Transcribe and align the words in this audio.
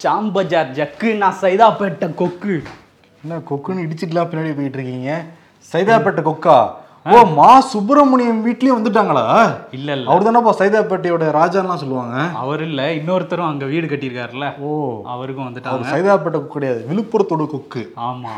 சாம்பஜார் 0.00 0.72
jug 0.72 1.16
நான் 1.16 1.38
சைதாப்பேட்டை 1.42 2.14
கொக்கு. 2.14 2.56
என்ன 3.22 3.38
கொக்குன்னு 3.50 3.84
இடிச்சிட்டுலாம் 3.86 4.28
பின்னாடி 4.28 4.54
போயிட்டு 4.54 4.78
இருக்கீங்க? 4.78 5.12
சைதாப்பேட்டை 5.72 6.22
கொக்கா? 6.22 6.58
ஓ 7.06 7.24
மா 7.28 7.60
சுப்பிரமணியம் 7.60 8.44
வீட்லயே 8.46 8.72
வந்துட்டாங்களா? 8.74 9.24
இல்ல 9.70 9.92
இல்ல. 9.92 10.10
அவர் 10.10 10.22
தானப்பா 10.22 10.52
சைதாப்பேட்டையோட 10.58 11.30
ராஜான்லாம் 11.30 11.76
சொல்லுவாங்க. 11.76 12.16
அவர் 12.34 12.62
இல்ல 12.62 12.92
இன்னொருத்தரும் 12.92 13.48
அங்க 13.48 13.64
வீடு 13.64 13.86
கட்டியிருக்காருல்ல. 13.86 14.48
ஓ. 14.58 14.70
அவருக்கும் 15.06 15.44
அவர் 15.44 15.50
வந்துட்டாங்க 15.50 15.92
சைதாப்பேட்டை 15.92 16.38
கொக்கு 16.38 16.52
கிடையாது 16.52 16.80
விழுப்புரத்தோட 16.90 17.46
கொக்கு. 17.46 17.82
ஆமா. 17.98 18.34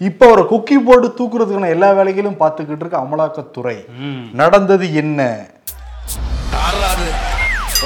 இப்போ 0.00 0.26
அவரை 0.26 0.44
கொக்கி 0.44 0.84
போட்டு 0.84 1.14
தூக்குறதுக்கான 1.18 1.68
எல்லா 1.68 1.92
வேலைகளும் 1.92 2.40
பார்த்துக்கிட்டு 2.40 2.80
இருக்க 2.80 2.98
அமலாக்கத்துறை. 2.98 3.76
ம். 3.98 4.22
நடந்தது 4.34 4.94
என்ன? 4.94 5.20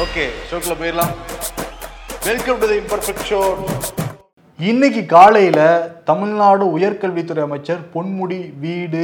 ஓகே 0.04 0.24
ஷோக்குள்ள 0.50 0.76
போயிடலாம். 0.80 1.14
Welcome 2.26 2.60
to 2.60 2.66
the 2.70 2.76
imperfect 2.80 3.26
show 3.28 3.40
இன்னைக்கு 4.58 5.02
காலையில 5.12 5.58
தமிழ்நாடு 6.08 6.64
உயர்கல்வித்துறை 6.76 7.42
அமைச்சர் 7.46 7.82
பொன்முடி 7.94 8.38
வீடு 8.62 9.02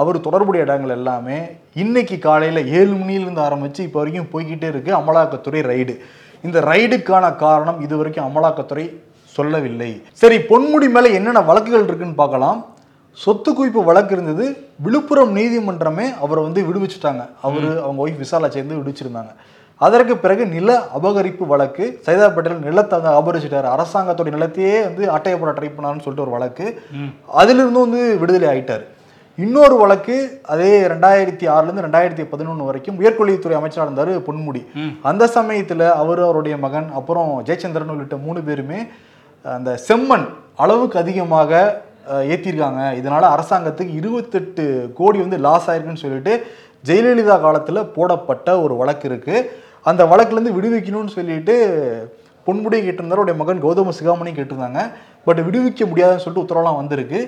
அவர் 0.00 0.16
தொடர்புடைய 0.24 0.64
இடங்கள் 0.66 0.94
எல்லாமே 0.96 1.38
இன்னைக்கு 1.82 2.16
காலையில 2.26 2.62
ஏழு 2.78 2.92
மணியிலிருந்து 3.00 3.42
ஆரம்பிச்சு 3.46 3.80
இப்போ 3.86 3.98
வரைக்கும் 4.00 4.30
போய்கிட்டே 4.34 4.68
இருக்கு 4.72 4.92
அமலாக்கத்துறை 5.00 5.62
ரைடு. 5.70 5.94
இந்த 6.48 6.60
ரைடுக்கான 6.70 7.32
காரணம் 7.44 7.80
இது 7.86 7.96
வரைக்கும் 8.00 8.28
அமலாக்கத்துறை 8.28 8.86
சொல்லவில்லை. 9.38 9.90
சரி 10.22 10.38
பொன்முடி 10.52 10.88
மேல 10.96 11.16
என்னென்ன 11.18 11.46
வழக்குகள் 11.50 11.88
இருக்குன்னு 11.90 12.22
பார்க்கலாம். 12.22 12.60
சொத்து 13.24 13.52
குவிப்பு 13.58 13.82
வழக்கு 13.90 14.14
இருந்தது. 14.16 14.46
விழுப்புரம் 14.86 15.36
நீதிமன்றமே 15.40 16.08
அவரை 16.24 16.42
வந்து 16.48 16.62
விடுவிச்சுட்டாங்க. 16.70 17.24
அவரு 17.48 17.70
அவங்க 17.84 18.00
ஒய்ஃப் 18.06 18.22
விசாலா 18.24 18.50
சேர்ந்து 18.56 18.80
விடுவிச்சிருந்தாங்க. 18.80 19.34
அதற்கு 19.80 20.16
பிறகு 20.16 20.46
நில 20.46 20.68
அபகரிப்பு 20.94 21.44
வழக்கு 21.46 21.84
சைதாப்பேட்டையில் 22.06 22.62
நிலத்தை 22.62 22.94
வந்து 22.98 23.16
அபகரிச்சிட்டாரு. 23.16 23.68
அரசாங்கத்தோட 23.74 24.28
நிலத்தையே 24.32 24.76
வந்து 24.84 25.10
அட்டையை 25.10 25.38
போட 25.38 25.50
ட்ரை 25.52 25.68
பண்ணாருன்னு 25.70 26.04
சொல்லிட்டு 26.04 26.26
ஒரு 26.26 26.36
வழக்கு. 26.36 26.66
அதிலிருந்தும் 27.36 27.84
வந்து 27.86 28.02
விடுதலை 28.18 28.48
ஆயிட்டார். 28.48 28.84
இன்னொரு 29.38 29.74
வழக்கு 29.74 30.14
அதே 30.46 30.70
ரெண்டாயிரத்தி 30.86 31.46
ஆறுலேருந்து 31.54 31.86
ரெண்டாயிரத்தி 31.86 32.24
பதினொன்று 32.26 32.64
வரைக்கும் 32.64 32.98
உயர்கல்வித்துறை 33.00 33.56
அமைச்சராக 33.56 33.88
இருந்தார் 33.88 34.26
பொன்முடி. 34.26 34.62
அந்த 35.02 35.24
சமயத்தில் 35.34 35.84
அவர் 35.94 36.20
அவருடைய 36.20 36.56
மகன் 36.58 36.88
அப்புறம் 36.94 37.44
ஜெயச்சந்திரன் 37.46 37.92
உள்ளிட்ட 37.94 38.18
மூணு 38.18 38.40
பேருமே 38.42 38.80
அந்த 39.44 39.70
செம்மண் 39.88 40.26
அளவுக்கு 40.58 40.96
அதிகமாக 40.98 41.50
அஹ், 42.08 42.24
ஏத்திருக்காங்க. 42.26 42.80
இதனால 42.98 43.24
அரசாங்கத்துக்கு 43.34 43.94
இருபத்தெட்டு 43.94 44.64
கோடி 44.94 45.18
வந்து 45.18 45.38
லாஸ் 45.38 45.68
ஆயிருக்குன்னு 45.70 46.04
சொல்லிட்டு 46.04 46.32
ஜெயலலிதா 46.84 47.36
காலத்துல 47.40 47.78
போடப்பட்ட 47.94 48.48
ஒரு 48.60 48.74
வழக்கு 48.76 49.06
இருக்கு. 49.08 49.36
அந்த 49.90 50.02
வழக்குல 50.12 50.38
இருந்து 50.38 50.56
விடுவிக்கணும்னு 50.58 51.16
சொல்லிட்டு 51.18 51.56
பொன்முடி 52.46 52.78
கேட்டிருந்தாரு 52.86 53.20
அவருடைய 53.20 53.36
மகன் 53.38 53.62
கௌதம 53.62 53.92
சிகாமணி 53.98 54.30
கேட்டிருந்தாங்க. 54.34 54.80
பட் 55.26 55.40
விடுவிக்க 55.46 55.86
முடியாதுன்னு 55.90 56.22
சொல்லிட்டு 56.24 56.42
உத்தரவுலாம் 56.42 56.78
வந்திருக்கு. 56.80 57.20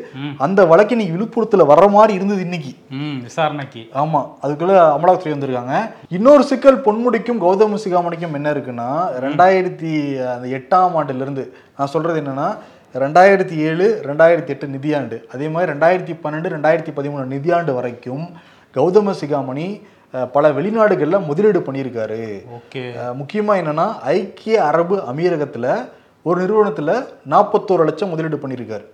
அந்த 0.44 0.60
வழக்கு 0.72 0.94
இன்னைக்கு 0.94 1.14
விழுப்புரத்துல 1.16 1.64
வர்ற 1.70 1.86
மாதிரி 1.94 2.12
இருந்தது 2.18 2.42
இன்னைக்கு. 2.46 2.72
விசாரணைக்கு. 3.24 3.82
ஆமா 4.02 4.20
அதுக்குள்ள 4.42 4.74
அமலாக்கத்துறை 4.96 5.32
வந்திருக்காங்க. 5.34 5.76
இன்னொரு 6.16 6.44
சிக்கல் 6.50 6.78
பொன்முடிக்கும் 6.86 7.42
கௌதம 7.44 7.80
சிகாமணிக்கும் 7.84 8.36
என்ன 8.40 8.52
இருக்குன்னா 8.54 8.88
ரெண்டாயிரத்தி 9.26 9.92
அந்த 10.34 10.46
எட்டாம் 10.58 10.96
ஆண்டுல 11.00 11.26
இருந்து 11.26 11.46
நான் 11.78 11.92
சொல்றது 11.94 12.20
என்னன்னா 12.22 12.48
ரெண்டாயிரத்தி 13.04 13.56
ஏழு 13.70 13.86
ரெண்டாயிரத்தி 14.08 14.52
எட்டு 14.54 14.66
நிதியாண்டு. 14.76 15.16
அதே 15.34 15.48
மாதிரி 15.54 15.72
ரெண்டாயிரத்தி 15.72 16.14
பன்னெண்டு 16.24 16.54
ரெண்டாயிரத்தி 16.56 16.94
பதிமூணு 16.98 17.26
நிதியாண்டு 17.34 17.74
வரைக்கும் 17.80 18.24
கௌதம 18.76 19.14
சிகாமணி 19.20 19.68
பல 20.32 20.50
வெளிநாடுகளில் 20.50 21.24
முதலீடு 21.24 21.60
பண்ணியிருக்காரு. 21.60 22.20
ஓகே. 22.56 22.82
அஹ், 22.96 23.14
முக்கியமா 23.14 23.54
என்னன்னா 23.60 23.98
ஐக்கிய 23.98 24.64
அரபு 24.64 24.96
அமீரகத்துல 25.12 25.66
ஒரு 26.22 26.42
நிறுவனத்துல 26.42 26.90
நாற்பத்தோரு 27.30 27.84
லட்சம் 27.84 28.08
முதலீடு 28.08 28.36
பண்ணியிருக்காரு. 28.36 28.84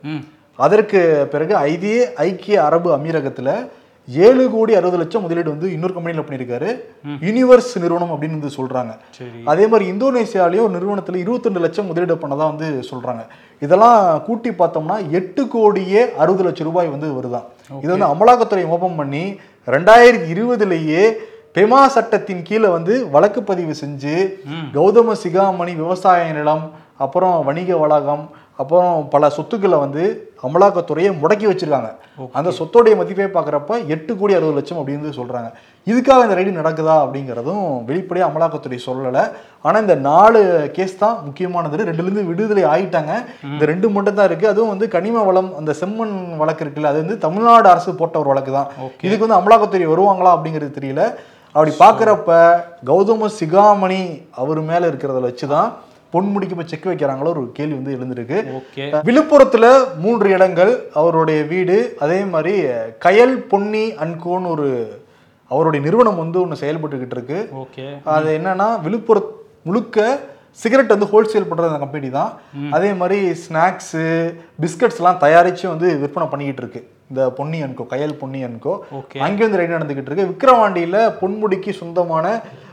அதற்கு 0.58 1.00
பிறகு 1.30 1.72
இதே 1.72 2.14
ஐக்கிய 2.14 2.64
அரபு 2.64 2.96
அமீரகத்துல 2.96 3.68
ஏழு 4.08 4.50
கோடி 4.50 4.74
அறுபது 4.74 4.96
லட்சம் 4.96 5.22
முதலீடு 5.22 5.50
வந்து 5.50 5.72
இன்னொரு 5.72 5.92
கம்பெனியில் 5.92 6.24
பண்ணியிருக்காரு. 6.24 6.68
யூனிவர்ஸ் 7.20 7.80
நிறுவனம் 7.80 8.10
அப்படின்னு 8.12 8.38
வந்து 8.38 8.56
சொல்றாங்க. 8.56 8.92
சரி. 9.10 9.40
அதே 9.44 9.66
மாதிரி 9.66 9.92
இந்தோனேசியாலேயும் 9.92 10.66
ஒரு 10.66 10.78
நிறுவனத்துல 10.78 11.16
22 11.20 11.58
லட்சம் 11.58 11.86
முதலீடு 11.86 12.14
பண்ணதா 12.14 12.46
வந்து 12.50 12.80
சொல்றாங்க. 12.90 13.22
இதெல்லாம் 13.62 14.22
கூட்டி 14.22 14.50
பார்த்தோம்னா 14.50 15.10
எட்டு 15.10 15.48
கோடியே 15.48 16.12
அறுபது 16.14 16.44
லட்சம் 16.44 16.66
ரூபாய் 16.66 16.88
வந்து 16.88 17.06
வருதாம் 17.10 17.46
இது 17.82 17.98
வந்து 17.98 18.06
அமலாக்கத்துறை 18.06 18.64
ஓபன் 18.66 18.96
பண்ணி 18.96 19.24
ரெண்டாயிரத்தி 19.66 20.28
இருபதுலேயே 20.30 21.02
பெமா 21.56 21.82
சட்டத்தின் 21.86 22.42
கீழே 22.42 22.68
வந்து 22.68 22.94
வழக்கு 23.10 23.40
பதிவு 23.42 23.74
செஞ்சு 23.80 24.14
கௌதம 24.74 25.14
சிகாமணி 25.22 25.72
விவசாய 25.74 26.24
நிலம் 26.32 26.64
அப்புறம் 26.96 27.36
வணிக 27.44 27.76
வளாகம் 27.76 28.24
அப்புறம் 28.62 28.92
பல 29.12 29.28
சொத்துக்களை 29.36 29.78
வந்து 29.84 30.02
அமலாக்கத்துறையை 30.46 31.10
முடக்கி 31.20 31.46
வச்சிருக்காங்க. 31.48 31.90
அந்த 32.38 32.50
சொத்தோடைய 32.58 32.94
மதிப்பை 32.98 33.26
பார்க்குறப்ப 33.36 33.78
எட்டு 33.94 34.12
கோடி 34.18 34.32
அறுபது 34.36 34.56
லட்சம் 34.58 34.80
அப்படின்னு 34.80 35.14
சொல்றாங்க. 35.18 35.48
இதுக்காக 35.90 36.24
இந்த 36.26 36.36
ரைடு 36.38 36.52
நடக்குதா 36.58 36.94
அப்படிங்கிறதும் 37.04 37.64
வெளிப்படையாக 37.88 38.28
அமலாக்கத்துறை 38.30 38.78
சொல்லலை. 38.86 39.24
ஆனால் 39.66 39.82
இந்த 39.84 39.96
நாலு 40.08 40.40
கேஸ் 40.76 40.94
தான் 41.02 41.16
முக்கியமானது. 41.26 41.88
ரெண்டுலேருந்து 41.90 42.28
விடுதலை 42.30 42.64
ஆயிட்டாங்க. 42.72 43.14
இந்த 43.54 43.64
ரெண்டு 43.72 43.88
மட்டும் 43.96 44.18
தான் 44.18 44.28
இருக்கு. 44.30 44.46
அதுவும் 44.52 44.72
வந்து 44.74 44.88
கனிம 44.96 45.24
வளம் 45.28 45.50
அந்த 45.60 45.74
செம்மண் 45.80 46.14
வழக்கு 46.42 46.64
இருக்குல்ல 46.64 46.92
அது 46.92 47.02
வந்து 47.04 47.16
தமிழ்நாடு 47.26 47.68
அரசு 47.74 47.94
போட்ட 48.02 48.18
ஒரு 48.22 48.32
வழக்கு 48.32 48.54
தான். 48.58 48.70
இதுக்கு 49.06 49.26
வந்து 49.26 49.40
அமலாக்கத்துறை 49.40 49.88
வருவாங்களா 49.94 50.34
அப்படிங்கிறது 50.36 50.78
தெரியல. 50.78 51.04
அப்படி 51.54 51.72
பார்க்குறப்ப 51.82 52.30
கௌதம 52.90 53.28
சிகாமணி 53.40 54.02
அவர் 54.42 54.60
மேலே 54.70 54.86
இருக்கிறத 54.92 55.20
வச்சு 55.26 55.48
தான் 55.56 55.68
பொன்முடிக்கு 56.14 56.56
இப்போ 56.56 56.66
செக் 56.72 56.90
வைக்கிறாங்களோ 56.90 57.32
ஒரு 57.34 57.44
கேள்வி 57.58 57.76
வந்து 57.78 57.96
எழுந்திருக்கு. 57.98 58.38
விழுப்புரத்துல 59.08 59.64
மூன்று 60.04 60.28
இடங்கள் 60.36 60.74
அவருடைய 61.00 61.40
வீடு 61.54 61.78
அதே 62.06 62.20
மாதிரி 62.34 62.54
கயல் 63.06 63.36
பொன்னி 63.52 63.86
அன்கோன்னு 64.04 64.52
ஒரு 64.56 64.68
அவருடைய 65.50 65.80
நிறுவனம் 65.86 66.22
வந்து 66.22 66.38
ஒன்று 66.44 66.62
செயல்பட்டுக்கிட்டு 66.62 67.16
இருக்கு. 67.18 67.40
அது 68.14 68.30
என்னன்னா 68.38 68.68
விழுப்புரம் 68.86 69.28
முழுக்க 69.68 70.06
சிகரெட் 70.62 70.92
வந்து 70.94 71.06
ஹோல்சேல் 71.12 71.46
பண்ற 71.50 71.68
அந்த 71.68 71.78
கம்பெனி 71.82 72.08
தான். 72.16 72.32
அதே 72.76 72.90
மாதிரி 72.98 73.18
ஸ்நாக்ஸு 73.44 74.02
பிஸ்கட்ஸ்லாம் 74.62 75.22
தயாரிச்சு 75.24 75.64
வந்து 75.72 75.88
விற்பனை 76.02 76.26
பண்ணிக்கிட்டு 76.32 76.62
இருக்கு. 76.64 76.80
இந்த 77.10 77.22
Ponni 77.38 77.58
and co 77.64 77.84
Kayal 77.92 78.14
Ponni 78.20 78.40
and co 78.48 78.74
அங்கே 79.26 79.42
வந்து 79.44 79.58
ரைடு 79.60 79.76
நடந்துகிட்டு 79.76 80.10
இருக்கு. 80.10 80.28
விக்கிரவாண்டியில 80.30 80.96
பொன்முடிக்கு 81.20 81.72
சொந்தமான 81.80 82.26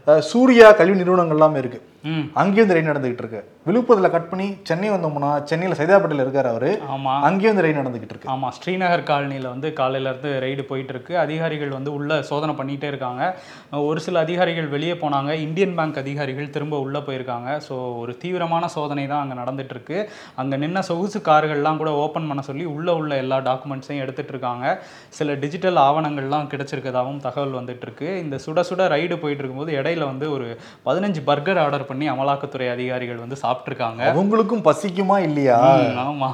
சூர்யா 0.07 0.71
கல்வி 0.71 0.95
நிறுவனங்கள் 0.95 1.37
எல்லாமே 1.37 1.59
இருக்கு. 1.59 1.79
ம். 2.03 2.23
அங்கேயும் 2.33 2.65
இந்த 2.65 2.75
ரைடு 2.75 2.91
நடந்துகிட்டு 2.91 3.17
இருக்கு. 3.17 3.43
விழுப்புரத்துல 3.67 4.09
கட் 4.11 4.29
பண்ணி 4.29 4.57
சென்னை 4.63 4.89
வந்தோம்னா 4.91 5.43
சென்னையில 5.43 5.75
சைதாப்பேட்டையில 5.75 6.23
இருக்காரு 6.25 6.45
அவரு. 6.45 6.81
ஆமா. 6.89 7.19
அங்கேயும் 7.19 7.53
இந்த 7.55 7.67
ரைடு 7.67 7.79
நடந்துகிட்டு 7.81 8.09
இருக்கு. 8.09 8.27
ஆமா 8.27 8.49
ஸ்ரீநகர் 8.49 9.03
காலனியில் 9.03 9.49
வந்து 9.49 9.73
காலையில 9.73 10.09
இருந்து 10.09 10.39
ரைடு 10.39 10.63
போயிட்டு 10.63 10.93
இருக்கு. 10.93 11.17
அதிகாரிகள் 11.17 11.69
வந்து 11.69 11.93
உள்ள 11.93 12.21
சோதனை 12.21 12.55
பண்ணிட்டே 12.55 12.83
இருக்காங்க. 12.83 13.35
ஒரு 13.71 13.99
சில 13.99 14.19
அதிகாரிகள் 14.19 14.67
வெளியே 14.67 14.93
போனாங்க. 14.93 15.31
இந்தியன் 15.31 15.75
பேங்க் 15.75 15.97
அதிகாரிகள் 15.97 16.49
திரும்ப 16.49 16.79
உள்ள 16.79 16.99
போயிருக்காங்க. 16.99 17.59
ஸோ 17.69 17.97
ஒரு 17.99 18.17
தீவிரமான 18.17 18.67
சோதனை 18.67 19.07
தான் 19.07 19.19
அங்கே 19.19 19.33
நடந்துட்டு 19.33 19.69
இருக்கு. 19.69 20.09
அங்கே 20.35 20.57
நின்ன 20.57 20.79
சொகுசு 20.79 21.19
கார்கள்லாம் 21.19 21.77
கூட 21.77 21.91
ஓப்பன் 21.91 22.27
பண்ண 22.27 22.41
சொல்லி 22.41 22.65
உள்ள 22.65 22.93
உள்ள 22.93 23.15
எல்லா 23.15 23.37
டாக்குமெண்ட்ஸையும் 23.39 23.99
எடுத்துட்டு 23.99 24.29
இருக்காங்க. 24.29 24.65
சில 25.09 25.33
டிஜிட்டல் 25.33 25.75
ஆவணங்கள்லாம் 25.75 26.49
கிடைச்சிருக்கதாகவும் 26.55 27.19
தகவல் 27.19 27.61
வந்துட்டு 27.61 27.81
இருக்கு. 27.81 28.19
இந்த 28.19 28.39
சுட 28.47 28.61
சுட 28.61 28.87
ரைடு 28.87 29.17
போயிட்டு 29.17 29.43
இருக்கும்போது 29.43 29.71
இடையில 29.73 29.90
வந்து 29.99 30.31
ஒரு 30.31 30.47
பதினஞ்சு 30.85 31.21
பர்கர் 31.25 31.57
ஆர்டர் 31.57 31.85
பண்ணி 31.85 32.09
அமலாக்கத்துறை 32.09 32.69
அதிகாரிகள் 32.69 33.15
வந்து 33.15 33.35
சாப்பிட்ருக்காங்க 33.41 34.01
அவங்களுக்கும் 34.11 34.65
பசிக்குமா 34.65 35.19
இல்லையா? 35.19 35.57
ம், 35.81 35.97
ஆமா. 35.99 36.29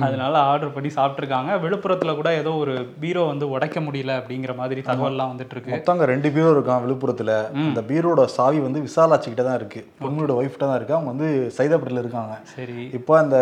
அதனால 0.00 0.38
ஆர்டர் 0.44 0.72
பண்ணி 0.72 0.88
சாப்பிட்ருக்காங்க 0.94 1.60
விழுப்புரத்துல 1.60 2.14
கூட 2.14 2.32
ஏதோ 2.34 2.52
ஒரு 2.56 2.74
பீரோ 3.00 3.26
வந்து 3.26 3.48
உடைக்க 3.48 3.80
முடியல 3.80 4.18
அப்படிங்கிற 4.20 4.56
மாதிரி 4.56 4.80
தகவல்லாம் 4.80 5.32
வந்துட்டு 5.32 5.52
இருக்கு 5.52 5.74
மொத்தம் 5.74 5.94
அங்க 5.94 6.04
ரெண்டு 6.04 6.30
பீரோ 6.30 6.50
இருக்கான் 6.50 6.84
விழுப்புரத்துல. 6.84 7.32
அந்த 7.62 7.80
பீரோட 7.82 8.24
சாவி 8.36 8.58
வந்து 8.58 8.80
விசாலாட்சி 8.80 9.28
கிட்ட 9.28 9.42
தான் 9.42 9.54
இருக்கு. 9.54 9.80
பொண்ணோட 10.00 10.32
ஒய்ஃப் 10.40 10.56
தான் 10.56 10.74
இருக்கு. 10.74 10.94
அவங்க 10.94 11.10
வந்து 11.10 11.28
சைதாப்பேட்டையில 11.58 11.98
இருக்காங்க. 11.98 12.34
சரி. 12.56 12.78
இப்போ 12.92 13.18
அந்த 13.18 13.36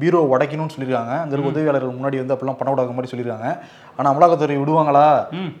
பீரோ 0.00 0.20
உடைக்கணும்னு 0.32 0.74
சொல்லியிருக்காங்க. 0.74 1.14
அந்த 1.24 1.40
உதவியாளர்கள் 1.50 1.96
முன்னாடி 1.96 2.16
வந்து 2.20 2.34
அப்பெல்லாம் 2.34 2.58
பணம் 2.60 2.74
விடாத 2.74 2.94
மாதிரி 2.96 3.10
சொல்லியிருக்காங்க. 3.12 3.48
ஆனா 3.98 4.10
அமலாக்கத்துறை 4.12 4.54
விடுவாங்களா? 4.60 5.06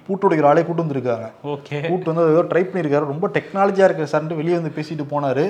பூட்டு 0.04 0.26
உடைக்கிற 0.26 0.48
ஆளே 0.50 0.62
கூட்டு 0.66 0.84
வந்திருக்காங்க. 0.84 1.26
ஓகே. 1.54 1.78
கூட்டு 1.88 2.08
வந்து 2.10 2.24
ஏதோ 2.34 2.42
ட்ரை 2.50 2.62
பண்ணியிருக்காரு. 2.68 3.10
ரொம்ப 3.12 3.28
டெக்னாலஜியா 3.34 3.86
இருக்கு 3.88 4.10
சார்ன்ட்டு 4.12 4.38
வெளியே 4.40 4.56
வந்து 4.58 4.74
பேசிட்டு 4.76 5.06
போனாரு. 5.14 5.44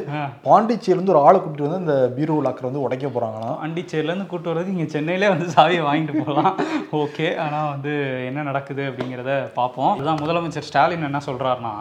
இருந்து 0.92 1.12
ஒரு 1.14 1.20
ஆளை 1.26 1.36
கூட்டிட்டு 1.38 1.66
வந்து 1.68 1.80
அந்த 1.82 1.96
பீரோ 2.16 2.38
லாக்கர் 2.46 2.68
வந்து 2.68 2.84
உடைக்க 2.86 3.06
போறாங்களாம். 3.16 3.56
பாண்டிச்சேரியிலேருந்து 3.62 4.26
கூட்டு 4.32 4.50
வர்றது 4.50 4.72
இங்கே 4.74 4.86
சென்னையிலே 4.94 5.28
வந்து 5.34 5.46
சாவியை 5.54 5.82
வாங்கிட்டு 5.88 6.24
போகலாம் 6.24 6.56
ஓகே. 7.02 7.28
ஆனால் 7.44 7.70
வந்து 7.74 7.92
என்ன 8.30 8.42
நடக்குது 8.50 8.82
அப்படிங்கிறத 8.90 9.32
பார்ப்போம். 9.60 9.94
இதுதான் 9.98 10.22
முதலமைச்சர் 10.22 10.68
ஸ்டாலின் 10.68 11.08
என்ன 11.10 11.20
சொல்கிறாருன்னா 11.28 11.74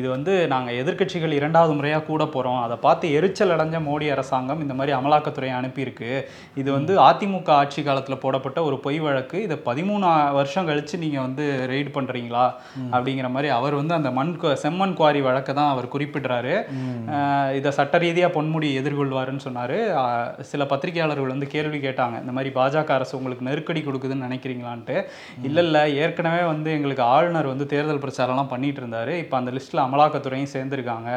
இது 0.00 0.06
வந்து 0.14 0.34
நாங்கள் 0.54 0.78
எதிர்க்கட்சிகள் 0.82 1.36
இரண்டாவது 1.40 1.74
முறையாக 1.78 2.06
கூட 2.10 2.22
போகிறோம் 2.36 2.62
அதை 2.66 2.78
பார்த்து 2.86 3.12
எரிச்சல் 3.18 3.54
அடைஞ்ச 3.56 3.78
மோடி 3.88 4.08
அரசாங்கம் 4.16 4.64
இந்த 4.66 4.76
மாதிரி 4.80 4.94
அமலாக்கத்துறையை 5.00 5.56
அனுப்பியிருக்கு. 5.60 6.12
இது 6.60 6.68
வந்து 6.76 6.92
அதிமுக 7.08 7.50
ஆட்சி 7.60 7.80
காலத்தில் 7.88 8.20
போடப்பட்ட 8.24 8.58
ஒரு 8.68 8.76
பொய் 8.86 8.98
வழக்கு. 9.06 9.36
இதை 9.46 9.56
பதிமூணு 9.68 10.06
வருஷம் 10.38 10.68
கழிச்சு 10.70 10.96
நீங்கள் 11.04 11.24
வந்து 11.26 11.44
ரெய்டு 11.72 11.90
பண்ணுறீங்களா 11.96 12.46
அப்படிங்கிற 12.94 13.30
மாதிரி 13.36 13.50
அவர் 13.58 13.78
வந்து 13.80 13.96
அந்த 13.98 14.12
மண் 14.18 14.34
செம்மண் 14.64 14.96
குவாரி 15.00 15.20
வழக்கை 15.28 15.54
தான் 15.60 15.72
அவர் 15.74 15.92
குறிப்பிடுறாரு. 15.94 16.54
இதை 17.58 17.72
சட்ட 17.78 17.98
ரீதியாக 18.04 18.34
பொன்முடி 18.38 18.70
எதிர்கொள்வாருன்னு 18.80 19.46
சொன்னார். 19.46 19.76
சில 20.50 20.64
பத்திரிகையாளர்கள் 20.72 21.34
வந்து 21.34 21.48
கேள்வி 21.54 21.80
கேட்டாங்க 21.86 22.16
இந்த 22.24 22.34
மாதிரி 22.38 22.52
பாஜக 22.58 22.92
அரசு 22.98 23.14
உங்களுக்கு 23.20 23.48
நெருக்கடி 23.50 23.82
கொடுக்குதுன்னு 23.88 24.26
நினைக்கிறீங்களான்ட்டு? 24.28 24.96
இல்லை 25.48 25.64
இல்லை 25.66 25.82
ஏற்கனவே 26.02 26.42
வந்து 26.52 26.68
எங்களுக்கு 26.78 27.04
ஆளுநர் 27.14 27.52
வந்து 27.52 27.66
தேர்தல் 27.72 28.02
பிரச்சாரம்லாம் 28.04 28.52
பண்ணிட்டு 28.52 28.80
இருந்தாரு. 28.82 29.12
இப்போ 29.24 29.36
அந்த 29.40 29.50
லிஸ்ட்டில் 29.56 29.84
அமலாக்கத்துறையும் 29.86 30.52
சேர்ந்துருக்காங்க. 30.56 31.10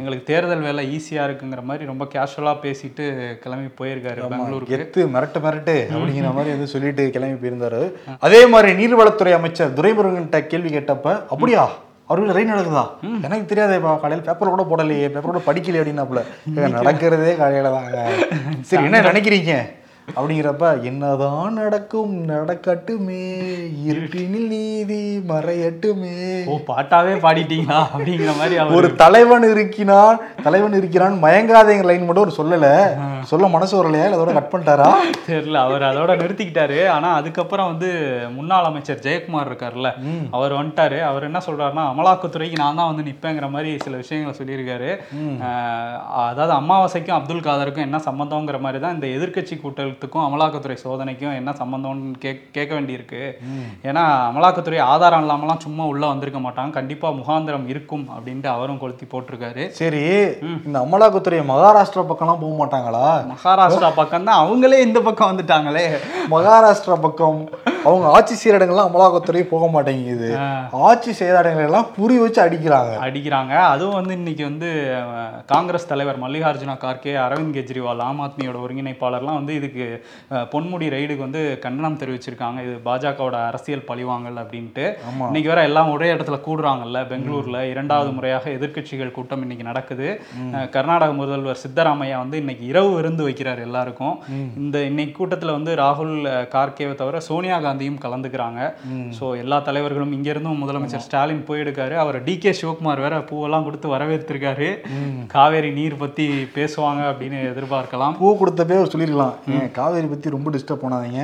எங்களுக்கு 0.00 0.28
தேர்தல் 0.32 0.66
வேலை 0.68 0.84
ஈஸியாக 0.96 1.28
இருக்குங்கிற 1.28 1.62
மாதிரி 1.70 1.90
ரொம்ப 1.92 2.04
கேஷுவலாக 2.14 2.62
பேசிட்டு 2.66 3.04
கிளம்பி 3.44 3.70
போயிருக்காரு 3.80 4.20
பெங்களூருக்கு 4.50 4.76
எத்து 4.76 5.12
மிரட்டு 5.14 5.38
மிரட்டு 5.40 5.74
அப்படிங்கிற 5.90 6.34
மாதிரி 6.34 6.50
வந்து 6.50 6.66
சொல்லிட்டு 6.66 7.10
கிளம்பி 7.10 7.38
போயிருந்தாரு. 7.42 7.82
அதே 8.20 8.46
மாதிரி 8.46 8.70
நீர்வளத்துறை 8.80 9.32
அமைச்சர் 9.32 9.72
துரைமுருகன்கிட்ட 9.72 10.46
கேள்வி 10.46 10.76
கேட்டப்ப 10.76 11.06
அப்படியா? 11.28 11.64
அவர்கள் 12.06 12.36
ரெயின் 12.36 12.50
நடக்குதா 12.50 12.84
எனக்கு 13.20 13.50
தெரியாதேப்பா 13.50 14.00
காலையில் 14.00 14.26
பேப்பர் 14.26 14.48
கூட 14.48 14.62
போடலையே 14.70 15.08
பேப்பர் 15.08 15.28
கூட 15.30 15.42
படிக்கலையே 15.46 15.80
அப்படின்னாப்புல. 15.82 16.20
"ஏங்க, 16.50 16.70
நடக்கிறதே 16.78 17.36
காலையில 17.36 17.70
தாங்க. 17.70 17.98
சரி 18.60 18.84
என்ன 18.84 19.00
நினைக்கிறீங்க? 19.00 19.52
அப்படிங்கிறப்ப 20.16 20.68
என்னதான் 20.90 21.58
நடக்கும் 21.60 22.14
நடக்கட்டுமே. 22.32 23.24
இருட்டினில் 23.90 24.48
நீதி 24.54 25.00
மறையட்டுமே. 25.32 26.16
ஓ 26.52 26.56
பாட்டாவே 26.70 27.14
பாடிட்டீங்களா? 27.24 27.80
அப்படிங்கிற 27.94 28.32
மாதிரி 28.40 28.56
ஒரு 28.78 28.90
தலைவன் 29.02 29.46
இருக்கிறான் 29.52 30.18
தலைவன் 30.46 30.76
இருக்கிறான் 30.80 31.16
மயங்காதேங்கிற 31.24 31.88
லைன் 31.90 32.06
மட்டும் 32.06 32.26
ஒரு 32.26 32.36
சொல்லல. 32.40 32.68
சொல்ல 33.30 33.48
மனசு 33.54 33.74
வரலையா? 33.78 34.06
அதோட 34.16 34.32
கட் 34.36 34.52
பண்ணிட்டாரா? 34.52 34.88
தெரியல 35.30 35.58
அவர் 35.66 35.84
அதோட 35.90 36.12
நிறுத்திக்கிட்டாரு. 36.22 36.78
ஆனா 36.96 37.08
அதுக்கப்புறம் 37.20 37.70
வந்து 37.72 37.90
முன்னாள் 38.36 38.68
அமைச்சர் 38.70 39.04
ஜெயக்குமார் 39.06 39.48
இருக்கார்ல 39.50 39.90
அவர் 40.36 40.58
வந்துட்டாரு. 40.58 40.98
அவர் 41.10 41.28
என்ன 41.28 41.42
சொல்றாருன்னா 41.48 41.84
அமலாக்கத்துறைக்கு 41.92 42.62
நான் 42.62 42.78
தான் 42.80 42.90
வந்து 42.92 43.06
நிப்பேங்கிற 43.10 43.48
மாதிரி 43.54 43.70
சில 43.84 43.96
விஷயங்களை 44.02 44.34
சொல்லியிருக்காரு. 44.40 44.90
அதாவது 46.26 46.54
அமாவாசைக்கும் 46.60 47.18
அப்துல் 47.18 47.46
காதருக்கும் 47.48 47.86
என்ன 47.88 48.00
சம்பந்தங்கிற 48.08 48.58
மாதிரி 48.66 48.80
தான் 48.84 48.96
இந்த 48.96 49.06
எதிர்க்கட்சி 49.16 49.56
கூட்டத்துக்கும் 50.00 50.26
அமலாக்கத்துறை 50.26 50.76
சோதனைக்கும் 50.82 51.34
என்ன 51.38 51.50
சம்பந்தம்னு 51.60 52.10
கேக் 52.24 52.40
கேட்க 52.56 52.72
வேண்டியிருக்கு. 52.76 53.22
ஏன்னா 53.88 54.02
அமலாக்கத்துறை 54.28 54.78
ஆதாரம் 54.92 55.22
இல்லாமலாம் 55.24 55.62
சும்மா 55.66 55.84
உள்ள 55.92 56.04
வந்திருக்க 56.12 56.40
மாட்டாங்க. 56.46 56.72
கண்டிப்பா 56.78 57.08
முகாந்திரம் 57.20 57.66
இருக்கும் 57.72 58.04
அப்படின்ட்டு 58.16 58.48
அவரும் 58.56 58.80
கொளுத்தி 58.82 59.06
போட்டிருக்காரு. 59.12 59.64
சரி 59.80 60.04
இந்த 60.66 60.76
அமலாக்கத்துறை 60.84 61.40
மகாராஷ்டிரா 61.52 62.04
பக்கம்லாம் 62.12 62.42
போக 62.44 62.54
மாட்டாங்களா? 62.60 63.06
மகாராஷ்டிரா 63.34 63.90
பக்கம் 64.00 64.28
தான் 64.30 64.42
அவங்களே 64.44 64.78
இந்த 64.88 65.00
பக்கம் 65.08 65.30
வந்துட்டாங்களே. 65.32 65.86
மகாராஷ்டிரா 66.34 66.98
பக்கம் 67.06 67.40
அவங்க 67.88 68.06
ஆட்சி 68.16 68.34
செய்யற 68.40 68.56
இடங்கள்லாம் 68.58 68.88
அமலாக்கத்துறை 68.90 69.42
போக 69.52 69.66
மாட்டேங்குது. 69.74 70.30
ஆட்சி 70.88 71.10
செய்யற 71.18 71.36
இடங்கள் 71.42 71.68
எல்லாம் 71.68 71.86
புரி 71.98 72.16
வச்சு 72.22 72.40
அடிக்கிறாங்க. 72.46 72.92
அடிக்கிறாங்க. 73.06 73.54
அதுவும் 73.74 73.98
வந்து 73.98 74.12
இன்னைக்கு 74.20 74.44
வந்து 74.50 74.68
காங்கிரஸ் 75.52 75.90
தலைவர் 75.92 76.22
மல்லிகார்ஜுனா 76.24 76.74
கார்கே 76.84 77.12
அரவிந்த் 77.26 77.56
கெஜ்ரிவால் 77.56 78.02
ஆம் 78.08 78.20
ஆத்மியோட 78.24 78.58
ஒருங்கிணைப்பாளர்லாம் 78.64 79.38
வந்து 79.40 79.54
இதுக்கு 79.60 79.84
பொன்முடி 80.52 80.86
ரைடுக்கு 80.96 81.26
வந்து 81.26 81.42
கண்டனம் 81.64 81.98
தெரிவிச்சிருக்காங்க. 82.02 82.58
இது 82.66 82.74
பாஜகவோட 82.88 83.36
அரசியல் 83.50 83.86
பழிவாங்கல் 83.90 84.40
அப்படின்ட்டு. 84.42 84.84
இன்னைக்கு 85.28 85.52
வேற 85.52 85.62
எல்லாம் 85.70 85.92
ஒரே 85.94 86.08
இடத்துல 86.14 86.38
கூடுறாங்கல்ல 86.46 86.98
பெங்களூர்ல. 87.12 87.58
இரண்டாவது 87.72 88.10
முறையாக 88.18 88.50
எதிர்க்கட்சிகள் 88.58 89.14
கூட்டம் 89.18 89.44
இன்னைக்கு 89.46 89.68
நடக்குது. 89.70 90.08
கர்நாடக 90.76 91.12
முதல்வர் 91.20 91.62
சித்தராமையா 91.64 92.18
வந்து 92.24 92.36
இன்னைக்கு 92.42 92.64
இரவு 92.72 92.90
விருந்து 92.96 93.22
வைக்கிறார் 93.28 93.62
எல்லாருக்கும். 93.68 94.16
இந்த 94.62 94.78
இன்னைக்கு 94.90 95.14
கூட்டத்துல 95.20 95.54
வந்து 95.58 95.72
ராகுல் 95.82 96.14
கார்கேவை 96.54 96.94
தவிர 97.02 97.20
சோனியா 97.28 97.58
காந்தியும் 97.66 98.02
கலந்துக்கிறாங்க. 98.04 98.60
ஸோ 99.18 99.24
எல்லா 99.42 99.58
தலைவர்களும் 99.68 100.14
இங்க 100.18 100.28
இருந்தும் 100.34 100.62
முதலமைச்சர் 100.64 101.06
ஸ்டாலின் 101.06 101.44
போயிருக்காரு. 101.50 101.94
அவர் 102.04 102.18
டி 102.26 102.34
கே 102.42 102.52
சிவகுமார் 102.60 103.04
வேற 103.06 103.16
பூவெல்லாம் 103.30 103.66
கொடுத்து 103.66 103.94
வரவேற்றிருக்காரு. 103.94 104.68
காவேரி 105.34 105.70
நீர் 105.78 106.00
பத்தி 106.02 106.26
பேசுவாங்க 106.56 107.02
அப்படின்னு 107.10 107.38
எதிர்பார்க்கலாம். 107.52 108.16
பூ 108.20 108.28
கொடுத்தப்பே 108.40 108.78
அவர் 108.80 108.92
சொல்லிருக்கலாம் 108.94 109.36
ஏன் 109.56 109.69
காவேரி 109.78 110.08
பத்தி 110.12 110.34
ரொம்ப 110.34 110.48
டிஸ்டர்ப் 110.54 110.82
பண்ணாதீங்க. 110.82 111.22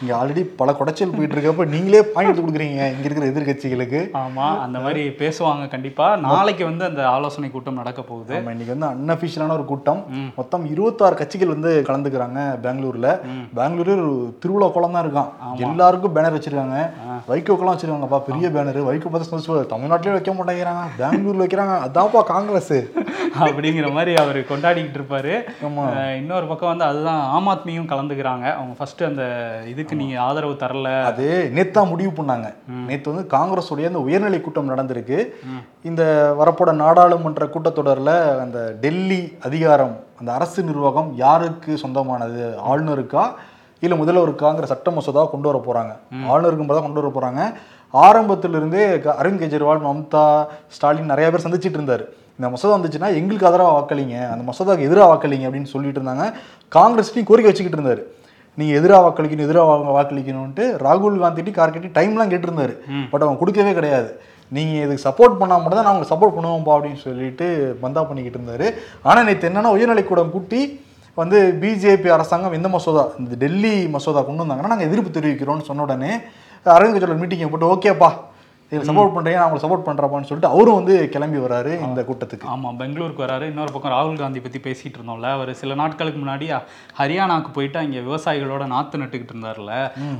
இங்க 0.00 0.12
ஆல்ரெடி 0.18 0.42
பல 0.60 0.72
குடைச்சல் 0.78 1.14
போயிட்டு 1.16 1.36
இருக்கப்ப 1.36 1.66
நீங்களே 1.74 2.02
பாயிண்ட் 2.14 2.30
எடுத்து 2.30 2.44
கொடுக்குறீங்க. 2.44 2.80
இங்க 2.94 3.06
இருக்கிற 3.08 3.28
எதிர்க்கட்சிகளுக்கு 3.32 4.00
ஆமா 4.22 4.46
அந்த 4.64 4.78
மாதிரி 4.84 5.02
பேசுவாங்க 5.22 5.66
கண்டிப்பா. 5.74 6.06
நாளைக்கு 6.26 6.64
வந்து 6.70 6.84
அந்த 6.90 7.02
ஆலோசனை 7.14 7.50
கூட்டம் 7.54 7.80
நடக்க 7.80 8.00
போகுது. 8.10 8.34
ஆமா 8.38 8.52
இன்னைக்கு 8.54 8.74
வந்து 8.76 8.90
அன்அபிஷியலான 8.92 9.56
ஒரு 9.58 9.66
கூட்டம். 9.72 10.00
மொத்தம் 10.38 10.64
இருபத்தாறு 10.72 11.18
கட்சிகள் 11.20 11.54
வந்து 11.54 11.72
கலந்துக்கிறாங்க 11.88 12.40
பெங்களூர்ல. 12.66 13.08
பெங்களூரு 13.58 13.94
ஒரு 13.98 14.14
திருவிழா 14.42 14.70
குளம் 14.76 14.96
தான் 14.96 15.04
இருக்கான் 15.06 15.30
எல்லாருக்கும் 15.68 16.14
பேனர் 16.16 16.36
வச்சிருக்காங்க. 16.36 16.78
வைகோக்கெல்லாம் 17.30 17.76
வச்சிருக்காங்கப்பா 17.76 18.20
பெரிய 18.30 18.48
பேனர் 18.56 18.80
வைகோ 18.90 19.08
பார்த்து 19.12 19.30
சந்தோஷம் 19.30 19.72
தமிழ்நாட்டிலே 19.74 20.16
வைக்க 20.16 20.32
மாட்டேங்கிறாங்க. 20.38 20.84
பெங்களூர்ல 21.00 21.44
வைக்கிறாங்க. 21.44 21.76
அதான்ப்பா 21.86 22.22
காங்கிரஸ். 22.32 22.76
அப்படிங்கிற 23.44 23.88
மாதிரி 23.96 24.12
அவர் 24.22 24.38
கொண்டாடிக்கிட்டு 24.50 24.98
இருப்பாரு. 25.00 25.34
இன்னொரு 26.20 26.46
பக்கம் 26.50 26.70
வந்து 26.72 26.86
அதுதான் 26.90 27.20
ஆம் 27.36 27.48
ஆத்மியும் 27.52 27.87
கலந்துக்கிறாங்க. 27.90 28.46
அவங்க 28.58 28.74
ஃபர்ஸ்ட் 28.78 29.02
அந்த 29.02 29.24
இதுக்கு 29.72 29.96
நீங்க 29.96 30.16
ஆதரவு 30.20 30.54
தரல. 30.62 30.88
அது 31.10 31.26
நேத்தா 31.54 31.82
முடிவு 31.88 32.12
பண்ணாங்க. 32.18 32.48
நேத்து 32.88 33.12
வந்து 33.12 33.26
காங்கிரஸ் 33.36 33.70
உடைய 33.72 33.88
அந்த 33.88 34.02
உயர்நிலை 34.08 34.40
கூட்டம் 34.40 34.70
நடந்திருக்கு. 34.72 35.18
இந்த 35.82 36.02
வரப்போட 36.40 36.72
நாடாளுமன்ற 36.84 37.46
கூட்டத்தொடர்ல 37.46 38.14
அந்த 38.44 38.60
டெல்லி 38.80 39.20
அதிகாரம் 39.48 39.94
அந்த 40.20 40.32
அரசு 40.32 40.62
நிர்வாகம் 40.62 41.12
யாருக்கு 41.24 41.72
சொந்தமானது? 41.84 42.44
ஆளுநருக்கா? 42.70 43.24
இல்ல 43.82 43.96
முதல்வருக்காங்கிற 43.96 44.66
சட்ட 44.70 44.90
மசோதா 44.90 45.22
கொண்டு 45.24 45.48
வர 45.50 45.58
போறாங்க. 45.66 45.92
ஆளுநருக்கு 46.32 46.66
தான் 46.66 46.86
கொண்டு 46.86 47.02
வர 47.02 47.10
போறாங்க. 47.16 47.42
ஆரம்பத்திலிருந்தே 47.94 48.84
அரவிந்த் 49.20 49.42
கெஜ்ரிவால் 49.42 49.84
மம்தா 49.88 50.24
ஸ்டாலின் 50.74 51.10
நிறைய 51.12 51.26
பேர் 51.30 51.44
சந்திச்சிட்டு 51.46 51.78
இருந்தாரு. 51.80 52.04
இந்த 52.38 52.48
மசோதா 52.54 52.74
வந்துச்சுன்னா 52.76 53.08
எங்களுக்கு 53.18 53.48
ஆதரவா 53.48 53.70
வாக்களிங்க 53.76 54.16
அந்த 54.32 54.42
மசோதாவுக்கு 54.50 54.88
எதிராக 54.88 55.06
வாக்களிங்க 55.10 55.46
அப்படின்னு 55.48 55.70
சொல்லிட்டு 55.74 56.00
இருந்தாங்க. 56.00 56.26
காங்கிரஸ்லையும் 56.76 57.28
கோரிக்கை 57.30 57.50
வச்சுக்கிட்டு 57.50 57.78
இருந்தாரு. 57.80 58.02
நீங்க 58.58 58.72
எதிராக 58.80 59.02
வாக்களிக்கணும் 59.06 59.46
எதிராக 59.48 59.92
வாக்களிக்கணும்ட்டு 59.98 60.64
ராகுல் 60.84 61.22
காந்திட்டி 61.22 61.52
கார்கெட்டி 61.58 61.90
டைம்லாம் 61.98 62.32
கேட்டிருந்தாரு. 62.32 62.74
பட் 63.12 63.24
அவங்க 63.24 63.40
கொடுக்கவே 63.42 63.72
கிடையாது. 63.78 64.10
நீங்க 64.56 64.74
இதுக்கு 64.84 65.06
சப்போர்ட் 65.08 65.38
பண்ணா 65.40 65.56
மட்டும் 65.56 65.78
தான் 65.78 65.86
நான் 65.86 65.94
உங்களுக்கு 65.94 66.14
சப்போர்ட் 66.14 66.36
பண்ணுவோம்ப்பா 66.36 66.74
அப்படின்னு 66.76 67.00
சொல்லிட்டு 67.06 67.46
பந்தா 67.82 68.02
பண்ணிக்கிட்டு 68.08 68.38
இருந்தாரு. 68.40 68.66
ஆனா 69.08 69.22
நேற்று 69.28 69.48
என்னன்னா 69.50 69.72
உயர்நிலைக்கூடம் 69.76 70.34
கூட்டி 70.36 70.60
வந்து 71.20 71.38
பிஜேபி 71.62 72.08
அரசாங்கம் 72.16 72.56
எந்த 72.58 72.68
மசோதா 72.74 73.04
இந்த 73.20 73.34
டெல்லி 73.42 73.74
மசோதா 73.94 74.20
கொண்டு 74.28 74.44
வந்தாங்கன்னா 74.44 74.72
நாங்கள் 74.74 74.88
எதிர்ப்பு 74.88 75.16
தெரிவிக்கிறோம்னு 75.16 75.68
சொன்ன 75.70 75.84
உடனே 75.86 76.12
அரவிந்த் 76.64 76.96
கெஜ்ரிவால் 76.96 77.20
மீட்டிங்கை 77.22 77.50
போட்டு 77.50 77.70
ஓகேப்பா. 77.74 78.10
இதில் 78.72 78.88
சப்போர்ட் 78.88 79.12
பண்ணுறீங்க 79.12 79.38
நான் 79.38 79.46
உங்களுக்கு 79.48 79.64
சப்போர்ட் 79.64 79.84
பண்ணுறப்பான்னு 79.86 80.28
சொல்லிட்டு 80.30 80.50
அவரும் 80.54 80.78
வந்து 80.78 80.94
கிளம்பி 81.12 81.38
வராரு 81.44 81.70
இந்த 81.86 82.00
கூட்டத்துக்கு. 82.08 82.46
ஆமா 82.54 82.70
பெங்களூருக்கு 82.80 83.22
வராரு 83.24 83.44
இன்னொரு 83.50 83.72
பக்கம் 83.74 83.94
ராகுல் 83.94 84.18
காந்தி 84.22 84.40
பத்தி 84.46 84.58
பேசிட்டு 84.66 84.96
இருந்தோம்ல. 84.98 85.28
அவர் 85.36 85.52
சில 85.60 85.74
நாட்களுக்கு 85.80 86.18
முன்னாடி 86.22 86.46
ஹரியானாக்கு 86.98 87.50
போயிட்டு 87.56 87.78
அங்க 87.82 88.02
விவசாயிகளோட 88.08 88.64
நாத்து 88.74 89.00
நட்டுக்கிட்டு 89.02 89.34
இருந்தார்ல. 89.34 89.72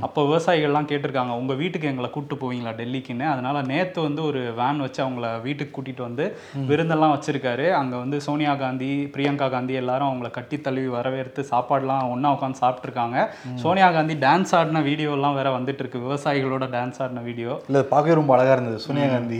அப்போ 0.07 0.23
விவசாயிகள்லாம் 0.29 0.89
கேட்டிருக்காங்க 0.91 1.35
உங்க 1.41 1.53
வீட்டுக்கு 1.61 1.89
எங்களை 1.91 2.09
கூட்டு 2.15 2.37
போவீங்களா 2.43 2.73
டெல்லிக்குன்னு? 2.79 3.27
அதனால 3.33 3.61
நேத்து 3.71 3.99
வந்து 4.07 4.23
ஒரு 4.29 4.41
வேன் 4.61 4.81
வச்சு 4.85 5.01
அவங்கள 5.05 5.29
வீட்டுக்கு 5.45 5.75
கூட்டிட்டு 5.77 6.03
வந்து 6.07 6.25
விருந்தெல்லாம் 6.71 7.13
வச்சிருக்காரு. 7.15 7.67
அங்க 7.81 7.95
வந்து 8.03 8.19
சோனியா 8.27 8.55
காந்தி 8.63 8.91
பிரியங்கா 9.13 9.49
காந்தி 9.55 9.75
எல்லாரும் 9.83 10.09
அவங்கள 10.09 10.31
கட்டி 10.39 10.59
தழுவி 10.69 10.89
வரவேற்று 10.97 11.47
சாப்பாடுலாம் 11.53 12.09
ஒண்ணா 12.15 12.33
உட்காந்து 12.37 12.63
சாப்பிட்ருக்காங்க 12.63 13.17
சோனியா 13.65 13.91
காந்தி 13.99 14.17
டான்ஸ் 14.25 14.55
ஆடின 14.61 14.83
வீடியோ 14.89 15.13
எல்லாம் 15.19 15.39
வேற 15.41 15.49
வந்துட்டு 15.59 15.83
இருக்கு. 15.85 16.03
விவசாயிகளோட 16.07 16.65
டான்ஸ் 16.77 16.99
ஆடின 17.05 17.25
வீடியோ 17.29 17.53
இல்லை 17.69 17.83
பார்க்கவே 17.93 18.19
ரொம்ப 18.21 18.37
அழகா 18.39 18.51
இருந்தது. 18.51 18.79
சோனியா 18.79 19.07
காந்தி. 19.07 19.39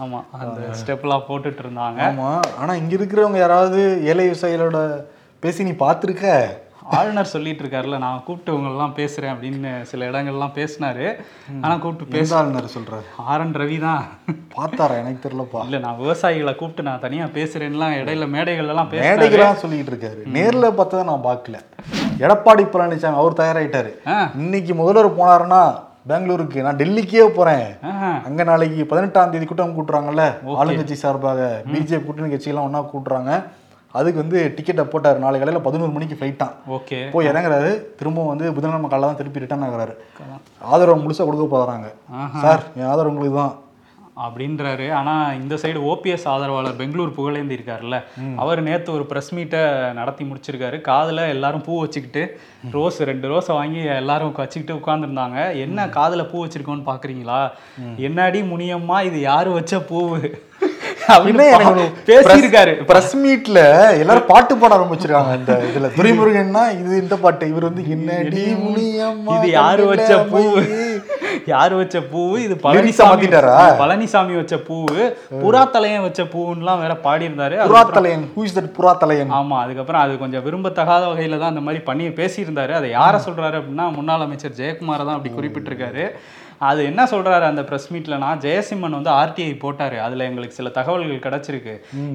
ஆமா 0.00 0.20
அந்த 0.32 0.60
ஸ்டெப்லாம் 0.80 1.26
போட்டுட்டு 1.28 1.62
இருந்தாங்க. 1.64 2.00
ஆமா. 2.10 2.30
ஆனா 2.58 2.74
இங்க 2.74 2.96
இருக்கிறவங்க 2.96 3.38
யாராவது 3.38 3.80
ஏழை 4.04 4.28
விவசாயிகளோட 4.28 4.78
பேசி 5.42 5.64
நீ 5.64 5.70
பார்த்துருக்க? 5.70 6.44
ஆளுநர் 6.90 7.26
சொல்லிட்டு 7.26 7.62
இருக்காருல்ல 7.62 7.98
நான் 7.98 8.22
கூப்பிட்டு 8.24 8.60
உங்களெல்லாம் 8.60 8.94
பேசுறேன் 8.96 9.32
அப்படின்னு 9.32 9.82
சில 9.82 10.10
இடங்கள்லாம் 10.10 10.52
பேசினாரு. 10.54 11.06
ஆனா 11.62 11.76
கூப்பிட்டு 11.76 12.16
பேச 12.16 12.36
ஆளுநர் 12.36 12.64
சொல்றாரு? 12.64 13.06
ஆர். 13.16 13.40
என். 13.40 13.54
ரவி 13.54 13.80
தான். 13.80 14.04
பார்த்தாரா? 14.56 14.96
எனக்கு 14.98 15.28
தெரியலப்பா. 15.28 15.62
இல்ல 15.62 15.78
நான் 15.78 15.98
விவசாயிகளை 16.00 16.54
கூப்பிட்டு 16.54 16.82
நான் 16.82 17.00
தனியா 17.00 17.24
பேசுறேன்லாம் 17.24 17.96
இடையில 17.96 18.26
மேடைகள்ல 18.28 18.68
எல்லாம் 18.68 18.90
பேசினாரு. 18.92 18.94
மேடைகளாம் 18.94 19.54
சொல்லிட்டு 19.54 19.90
இருக்காரு. 19.90 20.28
நேர்ல 20.28 20.70
பார்த்ததை 20.70 21.06
நான் 21.06 21.24
பார்க்கல. 21.24 21.58
எடப்பாடி 22.18 22.64
பழனிசாமி 22.72 23.14
அவர் 23.14 23.32
தயாராயிட்டாரு. 23.32 24.08
ஆ. 24.08 24.30
இன்னைக்கு 24.36 24.74
முதல்வர் 24.74 25.16
போனாருன்னா 25.16 25.62
பெங்களூருக்கு 26.06 26.62
நான் 26.62 26.76
டெல்லிக்கே 26.76 27.28
போறேன். 27.28 27.66
ஆஹா. 27.82 28.20
அங்க 28.24 28.44
நாளைக்கு 28.44 28.86
பதினெட்டாம் 28.86 29.30
தேதி 29.30 29.44
கூட்டம் 29.44 29.76
கூட்டுறாங்கல்ல? 29.76 30.24
ஆளுங்கட்சி 30.60 30.92
சார்பாக 30.92 31.62
பிஜேபி 31.72 32.04
கூட்டணி 32.04 32.34
கட்சியெல்லாம் 32.34 32.66
ஒண்ணா 32.68 32.80
கூட்டுறாங்க. 32.80 33.44
அதுக்கு 33.94 34.22
வந்து 34.22 34.54
டிக்கெட்டை 34.56 34.84
போட்டார். 34.84 35.18
நாளை 35.18 35.40
காலையில 35.40 35.62
பதினோரு 35.62 35.90
மணிக்கு 35.90 36.14
ஃப்ளைட் 36.14 36.36
தான். 36.36 36.54
ஓகே. 36.68 37.10
போய் 37.10 37.28
இறங்குறாரு. 37.28 37.70
திரும்பவும் 37.96 38.28
வந்து 38.28 38.52
புதன்கிழமை 38.52 38.90
காலைல 38.90 39.00
தான் 39.00 39.16
திருப்பி 39.16 39.38
ரிட்டர்ன் 39.38 39.62
ஆகுறாரு. 39.62 39.94
ஆதரவு 40.60 41.02
முழுசா 41.02 41.24
கொடுக்க 41.24 41.56
போறாங்க. 41.56 41.86
ஆஹா. 42.10 42.40
சார் 42.40 42.62
என் 42.76 42.86
ஆதரவு 42.86 43.10
உங்களுக்கு 43.10 43.36
தான். 43.36 43.54
அப்படின்றாரு. 44.24 44.86
ஆனா 44.98 45.14
இந்த 45.40 45.54
சைடு 45.62 45.80
ஓபிஎஸ் 45.92 46.26
ஆதரவாளர் 46.34 46.78
பெங்களூர் 46.80 47.16
புகழேந்தி 47.18 47.56
இருக்காருல்ல 47.58 47.96
அவர் 48.42 48.60
நேத்து 48.68 48.90
ஒரு 48.96 49.04
பிரஸ் 49.10 49.32
மீட்டை 49.38 49.60
நடத்தி 49.98 50.24
முடிச்சிருக்காரு. 50.28 50.78
காதுல 50.90 51.26
எல்லாரும் 51.34 51.64
பூ 51.66 51.74
வச்சுக்கிட்டு 51.82 52.22
ரோஸ் 52.76 53.00
ரெண்டு 53.10 53.28
ரோஸை 53.32 53.54
வாங்கி 53.60 53.82
எல்லாரும் 54.00 54.34
வச்சுக்கிட்டு 54.42 54.78
உட்கார்ந்துருந்தாங்க. 54.80 55.38
என்ன 55.66 55.88
காதுல 55.98 56.24
பூ 56.32 56.38
வச்சிருக்கோன்னு 56.44 56.90
பாக்குறீங்களா? 56.90 57.40
என்னடி 58.08 58.42
முனியம்மா 58.52 58.98
இது 59.10 59.20
யாரு 59.30 59.52
வச்ச 59.58 59.80
பூவு 59.90 60.20
அப்படின்னு 61.14 61.44
பேசியிருக்காரு 62.08 62.72
பிரஸ் 62.88 63.12
மீட்ல 63.22 63.58
எல்லாரும் 64.02 64.28
பாட்டு 64.30 64.54
பாட 64.60 64.72
ஆரம்பிச்சிருக்காங்க 64.76 65.32
இந்த 65.40 65.52
இதுல. 65.68 65.88
துரைமுருகன்னா 65.98 66.62
இது 66.78 66.94
இந்த 67.02 67.16
பாட்டு 67.24 67.50
இவர் 67.52 67.66
வந்து 67.68 67.82
என்னடி 67.96 68.44
முனியம்மா 68.64 69.34
இது 69.36 69.48
யாரு 69.58 69.84
வச்ச 69.90 70.10
மை. 70.32 70.42
யாரு 71.52 71.74
வச்ச 71.76 72.00
பூவு? 72.12 72.36
இது 72.46 72.54
பழனிசாமி? 72.62 73.28
பழனிசாமி 73.82 74.34
வச்ச 74.40 74.56
பூவு. 74.68 75.02
புறாத்தலையன் 75.44 76.04
வச்ச 76.06 76.22
பூவுன்னுலாம் 76.34 76.82
வேற 76.84 76.94
பாடியிருந்தாரு. 77.06 77.58
புறாத்தலையன். 77.72 78.24
ஹூ 78.36 78.44
இஸ் 78.48 78.56
தட் 78.58 78.72
புறாத்தலையன்? 78.78 79.32
ஆமா 79.40 79.58
அதுக்கப்புறம் 79.64 80.02
அது 80.04 80.18
கொஞ்சம் 80.24 80.44
விரும்பத்தகாத 80.46 81.02
வகையில 81.12 81.38
தான் 81.42 81.52
அந்த 81.54 81.64
மாதிரி 81.68 81.82
பண்ணி 81.90 82.08
பேசியிருந்தாரு. 82.20 82.74
அதை 82.80 82.90
யாரை 82.90 83.20
சொல்றாரு 83.26 83.58
அப்படின்னா 83.60 83.86
முன்னாள் 83.98 84.26
அமைச்சர் 84.28 84.58
ஜெயக்குமாரை 84.62 85.04
தான் 85.08 85.16
அப்படி 85.18 85.34
குறிப்பிட்டிருக்காரு. 85.38 86.06
அது 86.58 86.84
என்ன 86.84 87.04
சொல்றாரு 87.04 87.44
அந்த 87.48 87.62
பிரஸ் 87.62 87.88
மீட்லனா 87.92 88.28
ஜெயசிம்மன் 88.44 88.96
வந்து 88.98 89.10
ஆர்டிஐ 89.10 89.52
போட்டாரு. 89.64 89.96
அதுல 90.06 90.24
எங்களுக்கு 90.24 90.58
சில 90.58 90.68
தகவல்கள் 90.68 91.24
கிடைச்சிருக்கு. 91.26 91.74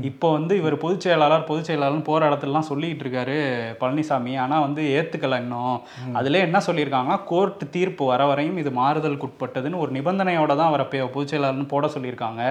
இப்போ 0.09 0.31
வந்து 0.31 0.53
இவர் 0.57 0.77
பொதுச் 0.77 1.05
செயலாளர் 1.05 1.43
பொதுச் 1.43 1.69
செயலாளர்னு 1.69 2.07
போற 2.09 2.29
இடத்துலலாம் 2.29 2.67
சொல்லிட்டு 2.69 3.03
இருக்காரு 3.05 3.37
பழனிசாமி. 3.81 4.33
ஆனா 4.43 4.59
வந்து 4.59 4.83
ஏத்துக்கல 4.97 5.39
இன்னும். 5.43 5.77
அதுல 6.13 6.37
என்ன 6.47 6.61
சொல்லியிருக்காங்கன்னா 6.67 7.19
கோர்ட் 7.31 7.63
தீர்ப்பு 7.75 8.05
வர 8.05 8.25
வரையும் 8.25 8.57
இது 8.57 8.71
மாறுதலுக்கு 8.79 9.29
உட்பட்டதுன்னு 9.29 9.81
ஒரு 9.83 9.91
நிபந்தனையோட 9.97 10.51
தான் 10.55 10.71
அவரை 10.71 10.87
பொதுச் 11.15 11.33
செயலாளர்னு 11.33 11.67
போட 11.73 11.87
சொல்லியிருக்காங்க. 11.95 12.41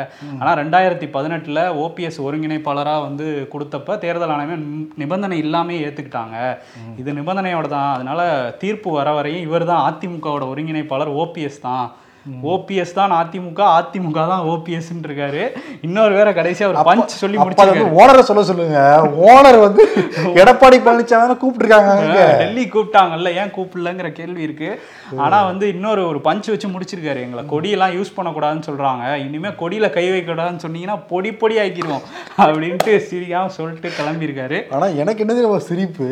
ஆனா 0.40 0.54
ரெண்டாயிரத்தி 0.62 1.08
பதினெட்டுல 1.16 1.60
ஓபிஎஸ் 1.84 2.20
ஒருங்கிணைப்பாளரா 2.26 2.96
வந்து 3.08 3.48
கொடுத்தப்ப 3.52 3.98
தேர்தல் 3.98 4.34
ஆணையம் 4.36 4.66
நிபந்தனை 5.02 5.38
இல்லாமே 5.44 5.78
ஏத்துக்கிட்டாங்க. 5.86 6.58
இது 7.02 7.12
நிபந்தனையோட 7.12 7.66
தான். 7.76 7.92
அதனால 7.94 8.20
தீர்ப்பு 8.62 8.90
வர 8.90 9.12
வரையும் 9.12 9.46
இவர் 9.48 9.70
தான் 9.72 9.84
அதிமுகவோட 9.90 10.44
ஒருங்கிணைப்பாளர் 10.54 11.12
ஓபிஎஸ் 11.24 11.60
தான். 11.60 11.79
ஓபிஎஸ் 12.42 12.92
தான் 12.92 13.12
அதிமுக 13.20 13.60
அதிமுக 13.78 14.26
தான் 14.32 14.44
ஓபிஎஸ் 14.52 14.88
இருக்காரு 15.06 15.42
இன்னொரு 15.82 16.14
வேற 16.14 16.32
கடைசியா 16.32 16.66
ஒரு 16.66 16.78
பஞ்ச் 16.88 17.06
சொல்லி 17.06 17.38
வந்து 17.38 17.84
ஓனரை 18.00 18.20
சொல்ல 18.20 18.42
சொல்லுங்க. 18.42 18.80
ஓனர் 19.30 19.58
வந்து 19.60 19.82
எடப்பாடி 20.40 20.78
பழனிசாமி 20.86 21.36
கூப்பிட்டுருக்காங்க. 21.42 21.94
டெல்லி 22.42 22.64
கூப்பிட்டாங்கல்ல 22.64 23.32
ஏன் 23.42 23.52
கூப்பிடலங்கிற 23.56 24.12
கேள்வி 24.12 24.42
இருக்கு. 24.42 24.80
ஆனா 25.16 25.44
வந்து 25.44 25.68
இன்னொரு 25.68 26.06
ஒரு 26.06 26.18
பஞ்ச் 26.18 26.50
வச்சு 26.50 26.68
முடிச்சிருக்காரு 26.68 27.20
எங்களை. 27.26 27.44
கொடியெல்லாம் 27.52 27.96
யூஸ் 27.98 28.16
பண்ணக்கூடாதுன்னு 28.16 28.68
சொல்றாங்க. 28.68 29.16
இனிமே 29.26 29.48
கொடியில 29.48 29.90
கை 29.90 30.10
வைக்கக்கூடாதுன்னு 30.10 30.64
சொன்னீங்கன்னா 30.66 30.98
பொடி 31.08 31.32
பொடி 31.32 31.58
ஆக்கிடுவோம் 31.58 32.04
அப்படின்ட்டு 32.38 32.96
சிரிக்காம 33.10 33.46
சொல்லிட்டு 33.46 33.90
கிளம்பியிருக்காரு. 34.00 34.60
ஆனா 34.70 34.86
எனக்கு 34.86 35.20
என்ன 35.20 35.34
தெரியுமா 35.34 35.58
சிரிப்பு? 35.58 36.08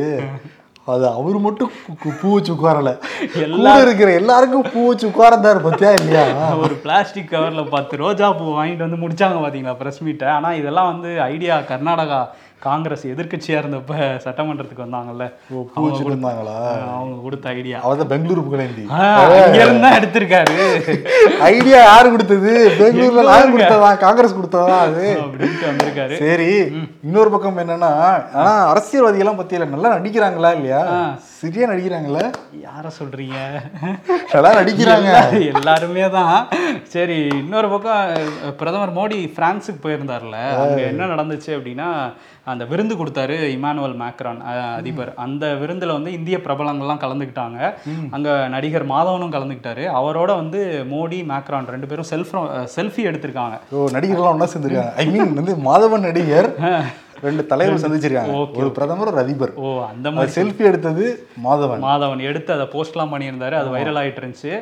அது 0.89 1.05
அவர் 1.13 1.39
மட்டும் 1.41 1.71
பூ 2.15 2.29
வச்சு 2.31 2.53
உட்காரல. 2.55 2.91
எல்லா- 3.39 3.57
கூட 3.59 3.73
இருக்கிற 3.83 4.11
எல்லாருக்கும் 4.15 4.69
பூ 4.69 4.81
வச்சு 4.87 5.07
உட்கார்ந்தாரு 5.09 5.61
பத்தியா 5.65 5.91
இல்லையா? 5.99 6.25
ஒரு 6.61 6.75
பிளாஸ்டிக் 6.83 7.33
கவர்ல 7.33 7.65
பத்து 7.71 7.97
ரோஜா 7.99 8.29
பூ 8.35 8.45
வாங்கிட்டு 8.55 8.87
வந்து 8.87 9.03
முடிச்சாங்க 9.03 9.39
பாத்தீங்களா 9.43 9.75
பிரஸ் 9.77 10.01
மீட்டை 10.01 10.29
ஆனா 10.35 10.51
இதெல்லாம் 10.55 10.91
வந்து 10.93 11.11
ஐடியா 11.29 11.57
கர்நாடகா 11.71 12.21
காங்கிரஸ் 12.63 13.05
எதிர்க்கட்சியா 13.07 13.59
இருந்தப்ப 13.59 13.93
சட்டமன்றத்துக்கு 14.25 14.85
வந்தாங்கல்ல? 14.85 15.25
இருந்தாங்களா 16.05 16.57
அவங்க 16.95 17.17
கொடுத்த 17.23 17.49
ஐடியா 17.51 17.79
அவர் 17.81 18.01
தான் 18.01 18.11
பெங்களூரு 18.13 18.43
புகழேந்தி. 18.47 18.85
இருந்தா 19.59 19.91
எடுத்திருக்காரு. 19.99 20.57
ஐடியா 21.51 21.79
யாரு 21.83 22.11
கொடுத்தது? 22.11 22.53
பெங்களூர்ல 22.81 23.23
இருக்க? 23.23 23.53
கொடுத்ததா? 23.55 23.91
காங்கிரஸ் 23.97 24.37
கொடுத்ததா 24.39 24.77
அது? 24.81 25.07
அப்படின்ட்டு 25.25 25.69
வந்திருக்காரு. 25.71 26.17
சரி 26.19 26.51
இன்னொரு 27.07 27.31
பக்கம் 27.31 27.59
என்னன்னா 27.59 27.93
ஆனா 28.35 28.53
அரசியல்வாதிகள்லாம் 28.73 29.41
பத்தியில 29.41 29.69
நல்லா 29.69 29.95
நடிக்கிறாங்களா 29.97 30.53
இல்லையா? 30.55 30.83
சரியா 31.39 31.67
நடிக்கிறாங்களா? 31.71 32.23
யார 32.63 32.87
சொல்றீங்க? 32.99 33.39
நல்லா 34.33 34.51
நடிக்கிறாங்க. 34.55 35.11
எல்லா- 35.13 35.51
எல்லாருமே 35.53 36.09
தான். 36.11 36.37
சரி 36.89 37.19
இன்னொரு 37.39 37.69
பக்கம் 37.69 38.03
பிரதமர் 38.57 38.97
மோடி 38.97 39.19
பிரான்ஸுக்கு 39.37 39.81
போயிருந்தார்ல. 39.83 40.39
அங்க 40.63 40.81
என்ன 40.91 41.09
நடந்துச்சு 41.13 41.51
அப்படின்னா 41.57 41.89
அந்த 42.53 42.65
விருந்து 42.73 42.95
கொடுத்தாரு 43.01 43.37
இமானுவல் 43.57 43.97
மேக்ரான் 44.03 44.41
அதிபர். 44.79 45.13
அந்த 45.25 45.47
விருந்துல 45.63 45.97
வந்து 45.99 46.13
இந்திய 46.19 46.37
பிரபலங்கள்லாம் 46.47 47.03
கலந்துக்கிட்டாங்க. 47.05 47.59
அங்க 48.17 48.29
நடிகர் 48.55 48.87
மாதவனும் 48.95 49.35
கலந்துக்கிட்டாரு. 49.37 49.85
அவரோட 50.01 50.31
வந்து 50.43 50.61
மோடி 50.95 51.21
மேக்ரான் 51.33 51.73
ரெண்டு 51.75 51.91
பேரும் 51.91 52.11
செல்ஃப் 52.13 52.33
செல்ஃபி 52.77 53.05
எடுத்திருக்காங்க. 53.11 53.59
ஓ 53.75 53.89
நடிகர்லாம் 53.97 54.33
ஒண்ணா 54.35 54.49
சேர்ந்துருக்காங்க. 54.55 54.95
ஐ 55.03 55.07
மீன் 55.17 55.37
வந்து 55.41 55.57
மாதவன் 55.69 56.07
நடிகர். 56.09 56.51
ரெண்டு 57.27 57.43
தலைவர் 57.51 57.83
சந்திச்சிருக்காங்க. 57.85 58.37
ஒரு 58.61 58.71
பிரதமர் 58.79 59.13
ஒரு 59.13 59.21
அதிபர் 59.25 59.53
ஓ 59.63 59.75
அந்த 59.91 60.11
மாதிரி 60.17 60.33
செல்ஃபி 60.39 60.65
எடுத்தது 60.71 61.05
மாதவன். 61.47 61.85
மாதவன் 61.89 62.25
எடுத்து 62.31 62.51
அதை 62.57 62.67
போஸ்ட்லாம் 62.75 63.13
பண்ணியிருந்தாரு 63.15 63.59
அது 63.61 63.71
வைரல் 63.77 64.01
ஆயிட்டு 64.03 64.21
இருந்துச்சு. 64.23 64.55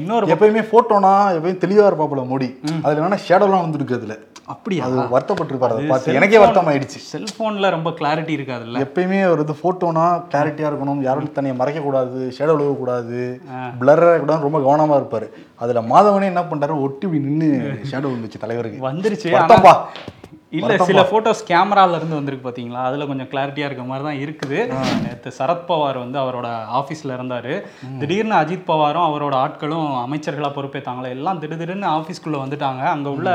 இன்னொரு 0.00 0.32
எப்பயுமே 0.36 0.64
போட்டோனா 0.74 1.14
எப்பயும் 1.38 1.64
தெளிவா 1.64 1.88
இருப்பாப்புல 1.90 2.24
மோடி. 2.30 2.50
அதுல 2.84 3.02
வேணா 3.04 3.20
ஷேடோலாம் 3.26 3.66
வந்துருக்கு 3.66 3.98
அதுல. 4.00 4.16
அப்படியா? 4.52 4.82
அது 4.86 4.96
வருத்தப்பட்டிருப்பாரு 5.12 5.86
பார்த்து. 5.90 6.16
எனக்கே 6.18 6.40
வருத்தம் 6.40 6.66
ஆயிடுச்சு 6.70 6.98
செல்போன்ல 7.10 7.68
ரொம்ப 7.74 7.90
கிளாரிட்டி 8.00 8.32
இருக்காதுல்ல? 8.38 8.82
எப்பயுமே 8.86 9.20
ஒரு 9.34 9.40
இது 9.44 9.54
போட்டோனா 9.62 10.04
கிளாரிட்டியா 10.32 10.68
இருக்கணும். 10.70 11.00
யாரும் 11.06 11.30
தன்னை 11.36 11.52
மறைக்க 11.60 11.80
கூடாது 11.86 12.18
ஷேடோ 12.38 12.54
விழுக 12.58 12.74
கூடாது 12.82 13.20
பிளர் 13.80 14.04
கூடாது 14.24 14.46
ரொம்ப 14.46 14.60
கவனமா 14.66 14.98
இருப்பாரு. 15.00 15.28
அதுல 15.64 15.82
மாதவனே 15.92 16.28
என்ன 16.32 16.42
பண்றாரு 16.50 16.76
ஒட்டி 16.86 17.06
நின்னு 17.26 17.50
ஷேடோ 17.92 18.06
விழுந்துச்சு 18.10 18.42
தலைவருக்கு. 18.44 18.86
வந்துருச்சு 18.90 19.30
இல்ல 20.58 20.72
சில 20.88 21.02
போட்டோஸ் 21.10 21.42
கேமரால 21.50 21.98
இருந்து 21.98 22.18
வந்திருக்கு 22.18 22.46
பாத்தீங்களா? 22.48 22.80
அதுல 22.88 23.06
கொஞ்சம் 23.10 23.28
கிளாரிட்டியா 23.32 23.66
இருக்க 23.68 23.84
மாதிரி 23.90 24.04
தான் 24.08 24.20
இருக்குது. 24.24 24.58
நேத்து 25.04 25.30
சரத்பவார் 25.38 25.98
வந்து 26.02 26.18
அவரோட 26.22 26.48
ஆபீஸ்ல 26.80 27.16
இருந்தாரு. 27.18 27.54
திடீர்னு 28.00 28.36
அஜித் 28.40 28.66
பவாரும் 28.70 29.06
அவரோட 29.08 29.34
ஆட்களும் 29.44 29.88
அமைச்சர்களா 30.04 30.50
பொறுப்பேத்தாங்களே 30.58 31.12
எல்லாம் 31.16 31.40
திடீர்னு 31.44 31.88
ஆபீஸ்க்குள்ள 31.96 32.38
வந்துட்டாங்க. 32.44 32.82
அங்க 32.94 33.08
உள்ள 33.16 33.28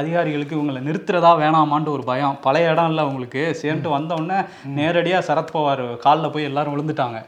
அதிகாரிகளுக்கு 0.00 0.56
இவங்களை 0.58 0.82
நிறுத்துறதா 0.88 1.32
வேணாமான்ட்டு 1.42 1.94
ஒரு 1.96 2.04
பயம். 2.10 2.36
பழைய 2.46 2.72
இடம் 2.72 2.90
இல்ல 2.92 3.06
அவங்களுக்கு. 3.06 3.44
சேர்ந்துட்டு 3.60 3.94
வந்த 3.96 4.14
உடனே 4.20 4.38
நேரடியா 4.78 5.20
சரத்பவார் 5.28 5.84
காலில் 6.06 6.32
போய் 6.36 6.48
எல்லாரும் 6.50 6.74
விழுந்துட்டாங்க. 6.76 7.20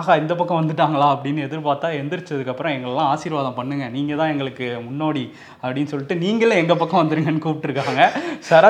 ஆகா 0.00 0.12
இந்த 0.22 0.32
பக்கம் 0.40 0.60
வந்துட்டாங்களா 0.62 1.08
அப்படின்னு 1.14 1.46
எதிர்பார்த்தா 1.48 1.90
எந்திரிச்சதுக்கு 2.00 2.52
அப்புறம் 2.54 2.74
எங்களெல்லாம் 2.76 3.10
ஆசீர்வாதம் 3.14 3.58
பண்ணுங்க. 3.60 3.86
நீங்க 3.96 4.12
தான் 4.20 4.32
எங்களுக்கு 4.34 4.66
முன்னோடி 4.88 5.24
அப்படின்னு 5.62 5.92
சொல்லிட்டு 5.92 6.16
நீங்களே 6.24 6.60
எங்க 6.62 6.74
பக்கம் 6.82 7.02
வந்துருங்கன்னு 7.02 7.44
கூப்பிட்டுருக்காங்க. 7.46 8.02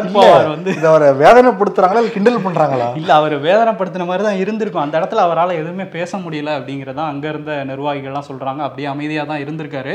சரத்பவார் 0.05 0.49
வந்து 0.55 0.71
இதை 0.79 0.87
அவரை 0.91 1.09
வேதனைப்படுத்துறாங்களா 1.23 2.01
இல்ல 2.03 2.13
கிண்டல் 2.17 2.45
பண்றாங்களா? 2.47 2.89
இல்ல 3.01 3.11
அவர் 3.21 3.35
வேதனைப்படுத்தின 3.47 4.07
மாதிரி 4.09 4.25
தான் 4.29 4.41
இருந்திருக்கும். 4.43 4.85
அந்த 4.85 4.95
இடத்துல 5.01 5.25
அவரால் 5.27 5.59
எதுவுமே 5.61 5.87
பேச 5.97 6.19
முடியல 6.25 6.53
அப்படிங்கிறதான் 6.59 7.11
அங்க 7.13 7.27
இருந்த 7.33 7.53
நிர்வாகிகள்லாம் 7.71 8.29
சொல்றாங்க. 8.31 8.61
அப்படியே 8.67 8.89
அமைதியா 8.93 9.25
தான் 9.33 9.43
இருந்திருக்காரு. 9.45 9.95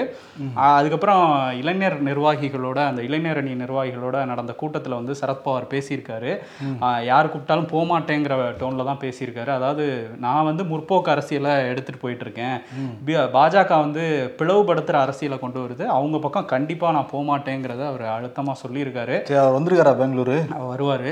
அதுக்கப்புறம் 0.77 1.23
இளைஞர் 1.61 1.97
நிர்வாகிகளோட 2.09 2.79
அந்த 2.89 3.01
இளைஞர் 3.07 3.41
அணி 3.41 3.53
நிர்வாகிகளோட 3.63 4.17
நடந்த 4.31 4.55
கூட்டத்துல 4.61 4.99
வந்து 4.99 5.15
சரத்பவார் 5.21 5.71
பேசியிருக்காரு. 5.73 6.31
யார் 7.11 7.31
கூப்பிட்டாலும் 7.33 7.71
போக 7.73 7.83
மாட்டேங்கிற 7.93 8.35
டோன்ல 8.61 8.87
தான் 8.89 9.01
பேசியிருக்காரு. 9.05 9.51
அதாவது 9.59 9.85
நான் 10.25 10.47
வந்து 10.49 10.65
முற்போக்கு 10.71 11.13
அரசியலை 11.15 11.53
எடுத்துட்டு 11.71 12.03
போயிட்டு 12.05 12.25
இருக்கேன் 12.27 12.57
பாஜக 13.37 13.71
வந்து 13.85 14.03
பிளவுபடுத்துற 14.39 14.97
அரசியலை 15.05 15.37
கொண்டு 15.39 15.59
வருது. 15.63 15.85
அவங்க 15.97 16.17
பக்கம் 16.25 16.49
கண்டிப்பா 16.53 16.87
நான் 16.97 17.11
போக 17.13 17.23
மாட்டேங்கிறத 17.31 17.83
அவர் 17.91 18.03
அழுத்தமா 18.15 18.53
சொல்லியிருக்காரு. 18.63 19.15
அவர் 19.41 19.55
வந்திருக்காரா. 19.57 19.88
பெங்களூரு? 19.91 20.37
வருவாரு. 20.71 21.11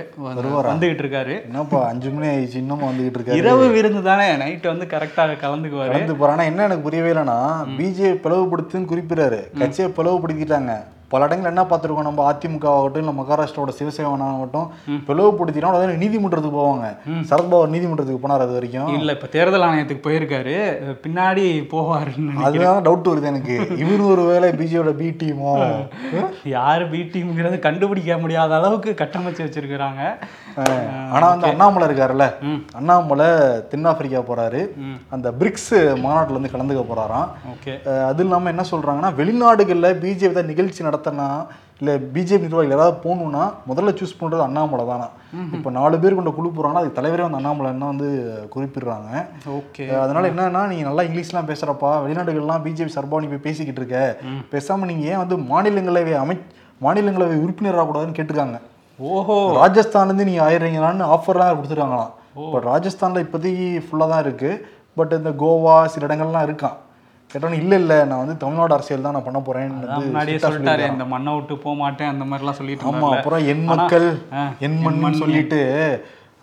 வந்துகிட்டு 0.72 1.04
இருக்காரு 1.04 1.44
என்னப்பா 1.44 1.88
அஞ்சு 1.88 2.10
மணி 2.10 2.28
ஆயிடுச்சு 2.28 2.56
இன்னமும் 2.56 2.90
வந்துகிட்டு 2.90 3.20
இருக்காரு 3.20 3.42
இரவு 3.44 3.68
விருந்து 3.68 4.02
தானே 4.02 4.36
நைட் 4.38 4.68
வந்து 4.68 4.86
கரெக்டாக 4.86 5.36
கலந்துக்குவாரு. 5.46 5.94
கலந்து 5.94 6.14
போறானா 6.14 6.44
என்ன 6.44 6.64
எனக்கு 6.64 6.82
புரியவே 6.82 7.12
இல்லைன்னா 7.12 7.40
பிஜேபி 7.78 8.20
பிளவுபடுத்துன்னு 8.26 8.92
குறிப்பிடுறாரு. 8.94 9.58
கட்சியை 9.58 9.92
பிளவுபடுத்திட்டாங்க. 9.98 10.74
பல 11.14 11.26
இடங்கள் 11.28 11.52
என்ன 11.52 11.64
பார்த்துருக்கோம்? 11.70 12.08
நம்ம 12.08 12.22
அதிமுக 12.30 12.66
ஆகட்டும் 12.78 13.02
இல்லை 13.02 13.14
மகாராஷ்டிராவோட 13.20 13.74
சிவசேனா 13.78 14.26
ஆகட்டும் 14.32 14.72
பிளவுபடுத்தினா 15.08 15.70
நீதிமன்றத்துக்கு 16.02 16.60
போவாங்க. 16.60 16.88
சரத்பவார் 17.30 17.74
நீதிமன்றத்துக்கு 17.76 18.24
போனார் 18.24 18.44
அது 18.46 18.58
வரைக்கும். 18.58 18.90
இல்ல 18.98 19.16
இப்ப 19.18 19.30
தேர்தல் 19.36 19.66
ஆணையத்துக்கு 19.68 20.06
போயிருக்காரு. 20.08 20.56
பின்னாடி 21.06 21.46
போவாருன்னு 21.74 22.28
நினைக்கிறேன். 22.32 22.48
அதுதான் 22.50 22.86
டவுட் 22.88 23.10
வருது 23.12 23.32
எனக்கு. 23.34 23.56
இவரு 23.84 24.06
ஒரு 24.14 24.26
வேளை 24.32 24.50
பிஜேபியோட 24.60 24.94
பி 25.02 25.10
டீமோ 25.22 25.54
யாரு 26.56 26.88
பி 26.94 27.02
டீம்ங்கிறது 27.14 27.60
கண்டுபிடிக்க 27.68 28.18
முடியாத 28.26 28.52
அளவுக்கு 28.60 28.96
கட்டமைச்சு 29.04 29.46
வச்சிருக்கிறாங்க. 29.46 30.04
ஆனா 31.16 31.26
வந்து 31.34 31.50
அண்ணாமலை 31.52 31.88
இருக்காருல்ல. 31.90 32.28
அண்ணாமலை 32.80 33.30
தென்னாப்பிரிக்கா 33.72 34.22
போறாரு. 34.30 34.62
அந்த 35.16 35.28
பிரிக்ஸ் 35.42 35.74
மாநாட்டுல 36.06 36.38
இருந்து 36.38 36.54
கலந்துக்க 36.56 36.84
போறாராம். 36.92 37.28
அது 38.10 38.24
இல்லாம 38.28 38.50
என்ன 38.56 38.66
சொல்றாங்கன்னா 38.74 39.12
வெளிநாடுகள்ல 39.22 39.90
பிஜேபி 40.04 40.36
தான் 40.40 40.52
நிகழ்ச்சி 40.54 40.88
நடத்த 40.88 41.06
நடத்தினா 41.08 41.28
இல்லை 41.82 41.94
பிஜேபி 42.14 42.48
நிர்வாகிகள் 42.48 42.76
ஏதாவது 42.78 42.96
போகணும்னா 43.04 43.44
முதல்ல 43.70 43.90
சூஸ் 44.00 44.18
பண்ணுறது 44.20 44.44
அண்ணாமலை 44.46 44.84
தானா. 44.92 45.08
இப்போ 45.56 45.70
நாலு 45.78 45.96
பேர் 46.04 46.16
கொண்ட 46.18 46.32
குழு 46.38 46.48
போகிறாங்கன்னா 46.50 46.82
அதுக்கு 46.82 47.00
தலைவரே 47.00 47.26
வந்து 47.26 47.40
அண்ணாமலைன்னு 47.40 47.92
வந்து 47.92 48.08
குறிப்பிடுறாங்க. 48.54 49.10
ஓகே. 49.58 49.86
அதனால 50.04 50.32
என்னன்னா 50.32 50.62
நீங்க 50.72 50.86
நல்லா 50.90 51.06
இங்கிலீஷ்லாம் 51.08 51.50
பேசுறப்பா 51.52 51.92
வெளிநாடுகள்லாம் 52.06 52.64
பிஜேபி 52.66 52.94
சார்பா 52.96 53.22
நீ 53.24 53.30
போய் 53.34 53.46
பேசிக்கிட்டு 53.48 53.82
இருக்க. 53.82 54.00
பேசாம 54.54 54.90
நீங்க 54.92 55.06
ஏன் 55.12 55.22
வந்து 55.24 55.38
மாநிலங்களவை 55.52 56.16
அமை 56.24 56.38
மாநிலங்களவை 56.86 57.38
உறுப்பினர் 57.44 57.80
ஆகக்கூடாதுன்னு 57.82 58.18
கேட்டிருக்காங்க. 58.18 58.60
ஓஹோ. 59.00 59.38
ராஜஸ்தான்ல 59.62 60.12
இருந்து 60.12 60.28
நீங்க 60.30 60.42
ஆயிடுறீங்களான்னு 60.48 61.06
ஆஃபர்லாம் 61.16 61.58
கொடுத்துருக்காங்களாம். 61.58 62.14
பட் 62.54 62.68
ராஜஸ்தான்ல 62.72 63.24
இப்போதைக்கு 63.26 63.68
ஃபுல்லாக 63.86 64.12
தான் 64.14 64.24
இருக்கு. 64.26 64.52
பட் 64.98 65.14
இந்த 65.20 65.32
கோவா 65.42 65.76
சில 65.94 66.06
இடங்கள்லாம் 66.08 66.46
இருக்கான் 66.48 66.78
கேட்டோன்னு 67.32 67.60
இல்லை 67.62 67.78
இல்லை 67.82 67.98
நான் 68.10 68.22
வந்து 68.24 68.36
தமிழ்நாடு 68.44 68.74
அரசியல் 68.76 69.06
தான் 69.06 69.16
நான் 69.16 69.26
பண்ண 69.26 69.40
வந்து 69.88 70.06
முன்னாடியே 70.06 70.38
சொல்லிட்டாரு. 70.44 70.86
இந்த 70.94 71.06
மண்ணை 71.14 71.32
விட்டு 71.38 71.56
போக 71.64 71.76
மாட்டேன் 71.82 72.12
அந்த 72.14 72.26
மாதிரிலாம் 72.30 72.60
சொல்லிட்டு 72.60 72.86
ஆமா 72.86 72.94
இருந்தாருல்ல. 72.94 73.18
அப்புறம் 73.18 73.44
என் 73.54 73.66
மக்கள் 73.72 74.08
என் 74.68 74.78
மண் 74.86 75.20
சொல்லிட்டு 75.24 75.60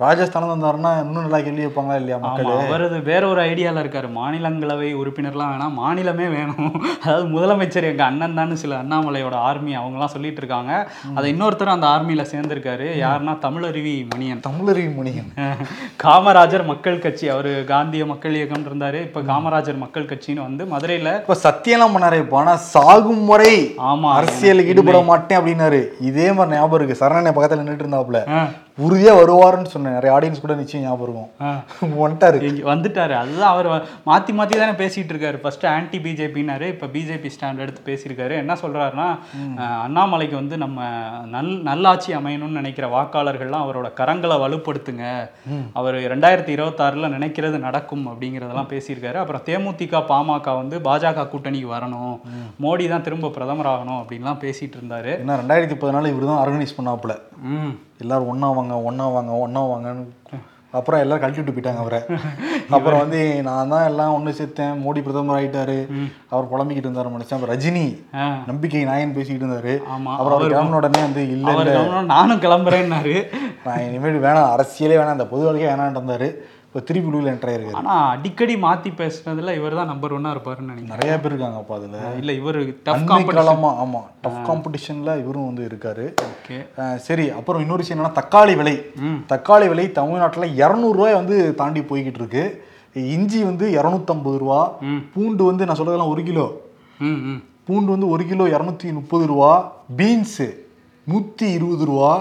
ராஜஸ்தான் 0.03 0.53
வந்தாருன்னா 0.53 0.91
இன்னும் 1.03 1.25
நல்லா 1.25 1.39
கேள்வி 1.47 1.65
வைப்பாங்களா 1.65 1.97
இல்லையா 1.99 2.17
மக்கள்? 2.23 2.47
ஆமா 2.53 2.63
அவரது 2.69 2.97
வேற 3.09 3.23
ஒரு 3.33 3.41
ஐடியால 3.51 3.83
இருக்காரு. 3.85 4.09
மாநிலங்களவை 4.17 4.89
உறுப்பினர்லாம் 5.01 5.51
வேணாம் 5.53 5.77
மாநிலமே 5.83 6.27
வேணும். 6.35 6.73
அதாவது 7.05 7.27
முதலமைச்சர் 7.35 7.87
எங்க 7.91 8.03
அண்ணன் 8.05 8.35
தான் 8.39 8.55
சில 8.63 8.79
அண்ணாமலையோட 8.83 9.37
ஆர்மி 9.49 9.73
அவங்கலாம் 9.81 10.13
சொல்லிட்டு 10.15 10.41
இருக்காங்க. 10.43 10.73
அதை 11.17 11.27
இன்னொருத்தர் 11.35 11.75
அந்த 11.75 11.87
ஆர்மியில 11.95 12.25
சேர்ந்திருக்காரு. 12.33 12.89
யாருன்னா 13.05 13.35
தமிழருவி 13.47 13.95
மணியன். 14.15 14.43
தமிழறிவு 14.49 14.93
முனியன் 14.99 15.31
காமராஜர் 16.05 16.67
மக்கள் 16.73 17.03
கட்சி. 17.07 17.29
அவரு 17.37 17.53
காந்திய 17.73 18.05
மக்கள் 18.13 18.37
இயக்கம் 18.41 18.67
இருந்தாரு. 18.71 19.01
இப்ப 19.09 19.25
காமராஜர் 19.31 19.81
மக்கள் 19.85 20.11
கட்சின்னு 20.13 20.47
வந்து 20.49 20.65
மதுரையில 20.75 21.15
இப்ப 21.23 21.39
சத்தியம்லாம் 21.47 21.97
பண்ணாரு. 21.97 22.19
இப்போ 22.27 22.39
ஆனா 22.43 22.57
சாகும் 22.75 23.25
வரை 23.33 23.55
ஆமா 23.93 24.11
அரசியல் 24.19 24.67
ஈடுபட 24.71 25.01
மாட்டேன் 25.13 25.41
அப்படின்னாரு. 25.41 25.83
இதே 26.11 26.29
மாதிரி 26.33 26.57
ஞாபகம் 26.59 26.79
இருக்கு. 26.81 27.01
சரணனை 27.05 27.33
பக்கத்துல 27.39 27.63
நின்றுட்டு 27.63 27.87
இருந்தாப்புல. 27.87 28.21
ஆ, 28.79 28.83
உறுதியா 28.83 29.13
வருவாருன்னு 29.15 29.65
சொன்னேன். 29.65 29.93
நிறைய 29.93 30.17
ஆடியன்ஸ் 30.17 30.41
கூட 30.41 30.55
நிச்சயம் 30.55 30.87
ஞாபகம். 30.87 31.09
இருக்கும். 31.09 31.93
வந்துட்டாரு. 32.01 32.39
இங்க 32.43 32.75
வந்துட்டாரு. 32.75 33.13
அதுதான் 33.13 33.51
அவர் 33.51 33.69
மாத்தி 34.07 34.33
மாத்தி 34.33 34.57
தானே 34.57 34.73
பேசிட்டு 34.73 35.13
இருக்காரு. 35.13 35.37
ஃபர்ஸ்ட் 35.37 35.67
ஆன்டி 35.67 35.99
பிஜேபின்னாரு 35.99 36.69
இப்ப 36.69 36.87
பிஜேபி 36.87 37.31
ஸ்டாண்ட் 37.35 37.59
எடுத்து 37.59 37.81
பேசியிருக்காரு. 37.87 38.31
என்ன 38.37 38.55
சொல்றாருன்னா 38.63 39.07
அஹ், 39.59 39.81
அண்ணாமலைக்கு 39.85 40.33
வந்து 40.33 40.59
நம்ம 40.59 40.79
நல் 41.27 41.63
நல்லாட்சி 41.63 42.15
அமையணும்னு 42.15 42.59
நினைக்கிற 42.59 42.87
வாக்காளர்கள்லாம் 42.89 43.65
அவரோட 43.65 43.91
கரங்களை 43.97 44.39
வலுப்படுத்துங்க. 44.39 45.05
அவர் 45.73 45.95
ரெண்டாயிரத்தி 46.11 46.53
இருபத்தாறுல 46.57 47.09
நினைக்கிறது 47.09 47.59
நடக்கும் 47.59 48.07
அப்படிங்கிறதெல்லாம் 48.09 48.71
பேசியிருக்காரு. 48.71 49.15
அப்புறம் 49.15 49.43
தேமுதிக 49.47 50.05
பாமக 50.09 50.57
வந்து 50.57 50.79
பாஜக 50.81 51.29
கூட்டணிக்கு 51.29 51.67
வரணும். 51.71 52.15
மோடி 52.63 52.89
தான் 52.89 53.03
திரும்ப 53.03 53.29
பிரதமர் 53.31 53.67
ஆகணும் 53.67 54.01
அப்படின்லாம் 54.01 54.41
பேசிட்டு 54.41 54.77
இருந்தாரு. 54.77 55.15
ஏன்னா 55.21 55.41
ரெண்டாயிரத்தி 55.41 55.79
பதினாலு 55.81 56.07
இவர் 56.09 56.25
தான் 56.25 56.43
ஆர்கனைஸ் 56.45 56.79
பண்ணாப்புல. 56.79 57.15
ம். 57.55 57.75
எல்லாரும் 58.03 58.31
ஒண்ணா 58.33 58.49
வாங்க 58.59 58.75
ஒண்ணா 58.89 59.07
வாங்க 59.15 59.33
ஒண்ணா 59.45 59.63
வாங்கன்னு 59.71 60.05
அப்புறம் 60.79 61.03
எல்லாரும் 61.03 61.23
கழட்டி 61.23 61.41
விட்டு 61.41 61.55
போயிட்டாங்க 61.57 61.83
அவரை. 61.83 61.99
அப்புறம் 62.77 63.01
வந்து 63.03 63.19
நான் 63.49 63.73
தான் 63.73 63.85
எல்லாம் 63.91 64.15
ஒண்ணு 64.15 64.31
சேர்த்தேன். 64.39 64.73
மோடி 64.85 65.01
பிரதமர் 65.05 65.37
ஆயிட்டாரு. 65.37 65.77
அவர் 66.33 66.49
புலம்பிக்கிட்டு 66.53 66.89
இருந்தாரு 66.89 67.13
மனுஷன். 67.15 67.37
அப்புறம் 67.37 67.55
ரஜினி 67.55 67.85
நம்பிக்கை 68.49 68.83
நாயன் 68.89 69.15
பேசிக்கிட்டு 69.19 69.47
இருந்தாரு. 69.47 69.75
அப்புறம் 70.15 70.35
அவர் 70.39 70.55
கிளம்பின 70.55 70.81
உடனே 70.81 71.03
வந்து 71.07 71.23
இல்ல 71.35 72.03
நானும் 72.15 72.43
கிளம்புறேன்னாரு. 72.47 73.15
நான் 73.67 73.85
இனிமேல் 73.87 74.25
வேணாம். 74.27 74.51
அரசியலே 74.57 74.99
வேணாம். 75.01 75.19
இந்த 75.19 75.29
பொது 75.35 75.47
வாழ்க்கையே 75.49 75.71
வேணாம்னு 75.73 76.01
இருந்தாரு. 76.01 76.31
இப்போ 76.75 76.87
திருப்பி 76.87 77.09
உள்ள 77.11 77.29
என்ட்ரு 77.33 77.51
ஆயிருக்காரு 77.51 77.79
ஆனா 77.81 77.97
அடிக்கடி 78.13 78.55
மாத்தி 78.57 78.91
பேசுனதுல 79.01 79.53
இவர் 79.55 79.77
தான் 79.79 79.91
நம்பர் 79.91 80.15
ஒன்னா 80.17 80.31
இருப்பாருன்னு 80.35 80.71
நினைக்கிறேன். 80.71 80.93
நிறைய 80.95 81.13
பேர் 81.19 81.33
இருக்காங்க 81.33 81.59
அப்போ 81.61 81.75
அதுல. 81.77 81.99
இல்ல 82.21 82.33
இவர் 82.33 82.59
டஃப் 82.87 82.95
அண்மை 82.95 83.09
காம்படிஷன் 83.11 83.39
காலமா 83.41 83.71
ஆமா 83.83 84.01
டஃப் 84.25 84.41
காம்படிஷன்ல 84.49 85.13
இவரும் 85.21 85.47
வந்து 85.47 85.63
இருக்காரு. 85.69 86.07
ஓகே. 86.29 86.57
சரி 87.07 87.27
அப்புறம் 87.31 87.63
இன்னொரு 87.63 87.83
விஷயம் 87.83 87.99
என்னன்னா 87.99 88.19
தக்காளி 88.19 88.57
விலை. 88.57 88.75
ம். 89.09 89.21
தக்காளி 89.33 89.69
விலை 89.69 89.87
தமிழ்நாட்டுல 89.93 90.49
200 90.57 90.91
ரூபாய் 90.99 91.19
வந்து 91.21 91.39
தாண்டி 91.55 91.83
போய்கிட்டு 91.91 92.23
இருக்கு. 92.23 92.45
இஞ்சி 93.15 93.43
வந்து 93.45 93.69
இரநூத்தம்பது 93.79 94.39
ரூபா. 94.39 94.61
பூண்டு 95.15 95.45
வந்து 95.45 95.67
நான் 95.67 95.81
சொல்றதெல்லாம் 95.81 96.15
ஒரு 96.17 96.25
கிலோ. 96.25 96.49
பூண்டு 97.69 97.91
வந்து 97.91 98.09
ஒரு 98.09 98.27
கிலோ 98.27 98.47
இரநூத்தி 98.57 98.93
முப்பது 98.93 99.27
ரூபா. 99.27 99.53
பீன்ஸு 99.97 100.49
நூற்றி 101.07 101.47
இருபது 101.51 101.85
ரூபா. 101.85 102.13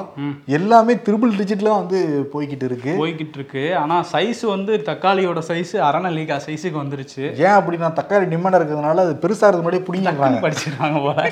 எல்லாமே 0.45 0.93
ட்ரிபிள் 0.93 1.35
டிஜிட்ல 1.39 1.69
வந்து 1.75 1.99
போய்கிட்டு 2.33 2.65
இருக்கு. 2.69 2.93
போய்கிட்டு 3.01 3.37
இருக்கு. 3.39 3.63
ஆனா 3.81 3.97
சைஸ் 4.11 4.41
வந்து 4.45 4.73
தக்காளியோட 4.85 5.41
சைஸ் 5.47 5.73
அரணலிகா 5.89 6.37
சைஸுக்கு 6.47 6.79
வந்துருச்சு. 6.81 7.23
ஏன் 7.45 7.57
அப்படின்னா 7.59 7.89
தக்காளி 7.99 8.27
டிமாண்ட் 8.33 8.57
இருக்கிறதுனால 8.59 9.05
அது 9.05 9.15
பெருசா 9.23 9.47
இருக்கிறது 9.49 9.63
முன்னாடியே 9.65 9.85
பிடிங்கிறாங்க 9.89 10.41
படிச்சிருக்காங்க 10.47 10.99
போல. 11.05 11.29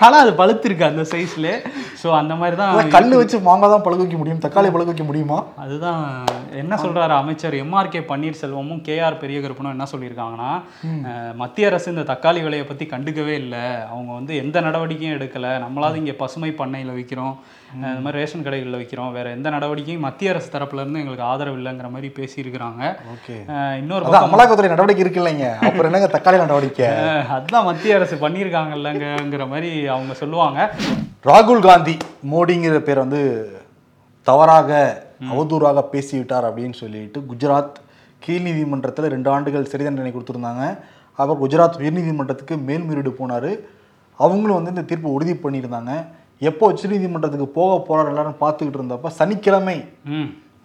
ஆனா 0.00 0.16
அது 0.18 0.32
பழுத்திருக்கு 0.40 0.90
அந்த 0.92 1.04
சைஸ்ல 1.12 1.48
சோ 1.96 2.08
அந்த 2.18 2.34
மாதிரி 2.36 2.56
தான் 2.56 2.90
கல் 2.94 3.14
வச்சு 3.16 3.36
மாங்காய் 3.44 3.72
தான் 3.72 3.84
பழுக்க 3.84 4.02
வைக்க 4.02 4.18
முடியும்? 4.18 4.40
தக்காளி 4.42 4.68
பழுக்க 4.70 4.90
வைக்க 4.90 5.04
முடியுமா? 5.04 5.38
அதுதான் 5.62 6.02
என்ன 6.60 6.74
சொல்றாரு 6.82 7.14
அமைச்சர்? 7.16 7.54
எம்ஆர்கே 7.62 8.00
பன்னீர்செல்வமும் 8.08 8.82
கேஆர் 8.86 9.20
பெரியகருப்பனும் 9.22 9.74
என்ன 9.74 9.86
சொல்லியிருக்காங்கன்னா 9.92 10.50
மத்திய 11.40 11.70
அரசு 11.70 11.88
இந்த 11.92 12.04
தக்காளி 12.10 12.40
விலையை 12.44 12.64
பத்தி 12.66 12.84
கண்டுக்கவே 12.86 13.34
இல்லை. 13.42 13.62
அவங்க 13.90 14.10
வந்து 14.14 14.32
எந்த 14.42 14.56
நடவடிக்கையும் 14.66 15.16
எடுக்கல. 15.16 15.34
நம்மளாவது 15.64 16.00
இங்க 16.02 16.14
பசுமை 16.20 16.50
பண்ணையில 16.56 16.92
விற்கிறோம் 16.96 17.34
அஹ், 17.74 17.86
இந்த 17.86 18.02
மாதிரி 18.02 18.18
ரேஷன் 18.18 18.44
கடைகளில் 18.44 18.80
விற்கிறோம் 18.80 19.14
வேற 19.14 19.26
எந்த 19.36 19.48
நடவடிக்கையும் 19.54 20.04
மத்திய 20.04 20.32
அரசு 20.32 20.48
தரப்புல 20.52 20.82
இருந்து 20.82 21.00
எங்களுக்கு 21.02 21.26
ஆதரவு 21.26 21.58
இல்லைங்கிற 21.58 21.88
மாதிரி 21.90 22.08
பேசியிருக்கிறாங்க. 22.18 22.82
இன்னொரு 23.80 24.04
அமலாக்கத்துறை 24.20 24.70
நடவடிக்கை 24.70 25.04
இருக்கு 25.04 25.22
இல்லைங்க. 25.22 25.48
அப்புறம் 25.66 25.90
என்னங்க 25.90 26.10
தக்காளி 26.14 26.38
நடவடிக்கை? 26.42 26.88
அதுதான் 27.36 27.68
மத்திய 27.68 27.98
அரசு 27.98 28.16
பண்ணியிருக்காங்கல்லங்கிற 28.22 29.04
மாதிரி 29.52 29.70
அவங்க 29.94 30.14
சொல்லுவாங்க. 30.14 30.60
ராகுல் 31.28 31.62
காந்தி 31.66 31.92
மோடிங்கிற 32.30 32.78
பேர் 32.86 33.00
வந்து 33.02 33.20
தவறாக 34.26 34.70
அவதூறாக 35.30 35.82
பேசிவிட்டார் 35.92 36.46
அப்படின்னு 36.48 36.76
சொல்லிட்டு 36.80 37.18
குஜராத் 37.30 37.78
கீழ் 38.24 38.44
நீதிமன்றத்தில் 38.46 39.10
ரெண்டு 39.14 39.28
ஆண்டுகள் 39.34 39.68
சிறை 39.70 39.84
தண்டனை 39.86 40.10
கொடுத்துருந்தாங்க. 40.12 40.64
அப்புறம் 41.18 41.40
குஜராத் 41.42 41.78
உயர்நீதிமன்றத்துக்கு 41.82 42.56
மேல்முறையீடு 42.68 43.12
போனார். 43.20 43.50
அவங்களும் 44.20 44.58
வந்து 44.58 44.74
இந்த 44.74 44.84
தீர்ப்பை 44.90 45.10
உறுதி 45.16 45.34
பண்ணியிருந்தாங்க. 45.44 45.94
எப்போ 46.50 46.70
உச்சநீதிமன்றத்துக்கு 46.72 47.48
போக 47.58 47.72
போறாரு 47.88 48.12
எல்லாரும் 48.12 48.40
பார்த்துக்கிட்டு 48.44 48.80
இருந்தப்ப 48.80 49.14
சனிக்கிழமை 49.20 49.76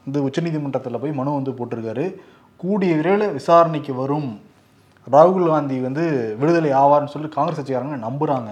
இந்த 0.08 0.20
உச்சநீதிமன்றத்தில் 0.28 1.02
போய் 1.04 1.20
மனு 1.22 1.40
வந்து 1.40 1.58
போட்டிருக்காரு. 1.60 2.08
கூடிய 2.64 2.92
விரைவில் 3.00 3.36
விசாரணைக்கு 3.40 3.96
வரும் 4.04 4.30
ராகுல் 5.08 5.48
காந்தி 5.48 5.78
வந்து 5.86 6.04
விடுதலை 6.40 6.72
ஆவார்னு 6.80 7.12
சொல்லி 7.14 7.30
காங்கிரஸ் 7.36 7.60
கட்சிக்காரங்க 7.60 7.98
நம்புறாங்க. 8.04 8.50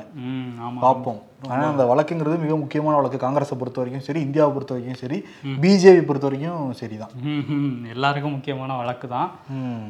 பார்ப்போம் 0.83 1.19
ஆனா 1.49 1.63
அந்த 1.71 1.83
வழக்குங்கிறது 1.91 2.37
மிக 2.43 2.55
முக்கியமான 2.61 2.95
வழக்கு. 2.97 3.17
காங்கிரஸை 3.17 3.55
பொறுத்த 3.57 3.79
வரைக்கும் 3.81 4.05
சரி 4.07 4.21
இந்தியாவை 4.27 4.51
பொறுத்த 4.53 4.73
வரைக்கும் 4.75 5.01
சரி 5.03 5.17
பிஜேபி 5.63 6.01
பொறுத்த 6.07 6.27
வரைக்கும் 6.27 6.73
சரிதான். 6.81 7.13
எல்லாருக்கும் 7.93 8.35
முக்கியமான 8.37 8.77
வழக்கு 8.81 9.07
தான். 9.07 9.29
ம். 9.57 9.85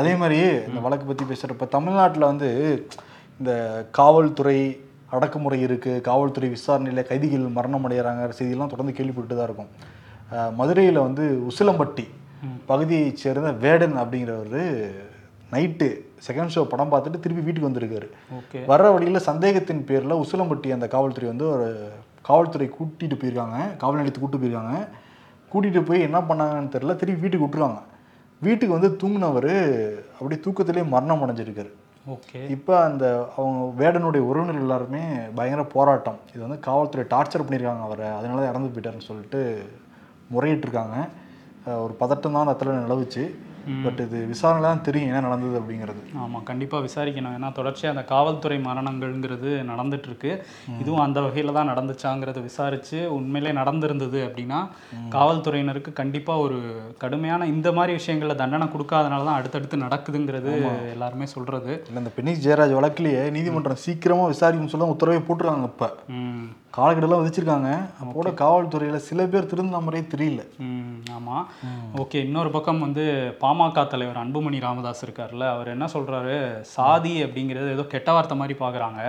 அதே 0.00 0.12
மாதிரி 0.14 0.38
இந்த 0.68 0.80
வழக்கு 0.80 1.06
பத்தி 1.06 1.24
பேசுறப்ப 1.30 1.68
தமிழ்நாட்டுல 1.68 2.26
வந்து 2.32 2.50
இந்த 3.40 3.52
காவல்துறை 3.90 4.58
அடக்குமுறை 5.10 5.60
இருக்கு 5.60 5.94
காவல்துறை 6.00 6.48
விசாரணையில 6.50 7.02
கைதிகள் 7.08 7.56
மரணம் 7.56 7.86
அடைகிறாங்க 7.88 8.30
செய்தியெல்லாம் 8.38 8.72
தொடர்ந்து 8.72 8.96
கேள்விப்பட்டு 8.98 9.36
தான் 9.36 9.48
இருக்கும். 9.48 9.72
மதுரையில 10.60 11.02
வந்து 11.08 11.24
உசிலம்பட்டி 11.50 12.06
பகுதியைச் 12.66 13.20
சேர்ந்த 13.24 13.50
வேடன் 13.64 13.96
அப்படிங்கிறவர் 13.96 14.56
நைட்டு 15.52 15.88
செகண்ட் 16.26 16.52
ஷோ 16.54 16.64
படம் 16.64 16.92
பார்த்துட்டு 16.92 17.20
திருப்பி 17.20 17.42
வீட்டுக்கு 17.46 17.68
வந்திருக்காரு. 17.70 18.08
ஓகே. 18.38 18.60
வர்ற 18.70 18.92
வழியில் 18.94 19.26
சந்தேகத்தின் 19.28 19.84
பேரில் 19.84 20.20
உசிலம்பட்டி 20.22 20.72
அந்த 20.72 20.88
காவல்துறை 20.88 21.28
வந்து 21.28 21.48
ஒரு 21.48 21.90
காவல்துறை 22.22 22.70
கூட்டிகிட்டு 22.78 23.16
போயிருக்காங்க. 23.22 23.76
காவல் 23.76 23.98
நிலையத்துக்கு 24.00 24.28
கூட்டு 24.28 24.42
போயிருக்காங்க. 24.42 24.88
கூட்டிகிட்டு 25.52 25.82
போய் 25.84 26.00
என்ன 26.00 26.20
பண்ணாங்கன்னு 26.20 26.74
தெரியல 26.74 26.96
திருப்பி 26.96 27.20
வீட்டுக்கு 27.20 27.46
விட்டுருவாங்க. 27.46 27.80
வீட்டுக்கு 28.42 28.76
வந்து 28.78 28.96
தூங்கினவர் 29.02 29.52
அப்படியே 30.18 30.40
தூக்கத்திலே 30.46 30.88
மரணம் 30.88 31.22
அடைஞ்சிருக்காரு. 31.24 31.72
ஓகே. 32.06 32.48
இப்போ 32.48 32.82
அந்த 32.82 33.30
அவங்க 33.36 33.84
வேடனுடைய 33.84 34.22
உறவினர் 34.30 34.62
எல்லாருமே 34.62 35.02
பயங்கர 35.34 35.64
போராட்டம். 35.64 36.18
இது 36.32 36.42
வந்து 36.48 36.58
காவல்துறை 36.60 37.04
டார்ச்சர் 37.10 37.44
பண்ணியிருக்காங்க 37.46 37.84
அவரை. 37.88 38.08
அதனால 38.08 38.40
தான் 38.40 38.52
இறந்து 38.52 38.72
போயிட்டாருன்னு 38.74 39.08
சொல்லிட்டு 39.10 39.66
முறையிட்டிருக்காங்க. 40.34 40.96
ஒரு 41.84 41.96
பதட்டம் 42.00 42.34
தான் 42.36 42.46
அந்த 42.46 42.56
இடத்துல 42.56 42.84
நிலவுச்சு. 42.86 43.34
பட் 43.84 44.00
இது 44.04 44.18
விசாரணை 44.32 44.62
தான் 44.66 44.82
தெரியும் 44.86 45.10
என்ன 45.10 45.20
நடந்தது 45.26 45.56
அப்படிங்கிறது. 45.60 46.02
ஆமாம் 46.22 46.44
கண்டிப்பாக 46.50 46.86
விசாரிக்கணும். 46.86 47.34
ஏன்னா 47.38 47.50
தொடர்ச்சியாக 47.58 47.94
அந்த 47.94 48.04
காவல்துறை 48.12 48.58
மரணங்கள்ங்கிறது 48.68 49.50
நடந்துட்டு 49.70 50.08
இருக்கு 50.10 50.32
இதுவும் 50.82 51.04
அந்த 51.06 51.18
வகையில் 51.26 51.56
தான் 51.58 51.70
நடந்துச்சாங்கிறத 51.72 52.42
விசாரித்து 52.48 52.98
உண்மையிலே 53.18 53.52
நடந்திருந்தது 53.60 54.20
அப்படின்னா 54.28 54.60
காவல்துறையினருக்கு 55.16 55.92
கண்டிப்பாக 56.00 56.44
ஒரு 56.46 56.58
கடுமையான 57.04 57.46
இந்த 57.54 57.68
மாதிரி 57.72 57.92
விஷயங்களில் 58.00 58.40
தண்டனை 58.42 58.68
கொடுக்காதனால 58.74 59.26
தான் 59.28 59.38
அடுத்தடுத்து 59.40 59.84
நடக்குதுங்கிறது 59.84 60.52
எல்லாருமே 60.94 61.28
சொல்கிறது 61.34 61.72
இல்லை 61.88 62.00
இந்த 62.02 62.12
பெனிஸ் 62.18 62.44
ஜெயராஜ் 62.46 62.76
வழக்குலயே 62.78 63.24
நீதிமன்றம் 63.36 63.82
சீக்கிரமா 63.86 64.26
விசாரிக்கணும்னு 64.34 64.74
சொல்ல 64.74 64.92
உத்தரவை 64.94 65.22
போட்டுருக்காங்க 65.22 65.70
இப்போ. 65.72 65.88
ம் 66.74 66.76
காலக்கெடெல்லாம் 66.76 67.20
விதிச்சிருக்காங்க 67.22 67.68
அப்போட 68.02 68.28
காவல்துறையில 68.40 68.96
சில 69.08 69.26
பேர் 69.26 69.46
திருந்த 69.46 69.80
மாதிரியே 69.80 70.04
தெரியல. 70.14 70.42
ம் 70.58 70.96
ஆமாம் 71.16 71.44
ஓகே 72.02 72.14
இன்னொரு 72.14 72.50
பக்கம் 72.50 72.80
வந்து 72.80 73.04
பாமக 73.42 73.84
தலைவர் 73.86 74.18
அன்புமணி 74.22 74.58
ராமதாஸ் 74.60 75.02
இருக்கார்ல 75.06 75.44
அவர் 75.48 75.68
என்ன 75.68 75.86
சொல்றாரு? 75.92 76.62
சாதி 76.62 77.24
அப்படிங்கிறது 77.24 77.68
ஏதோ 77.72 77.82
கெட்ட 77.82 78.12
வார்த்தை 78.12 78.36
மாதிரி 78.36 78.58
பார்க்குறாங்க 78.58 79.02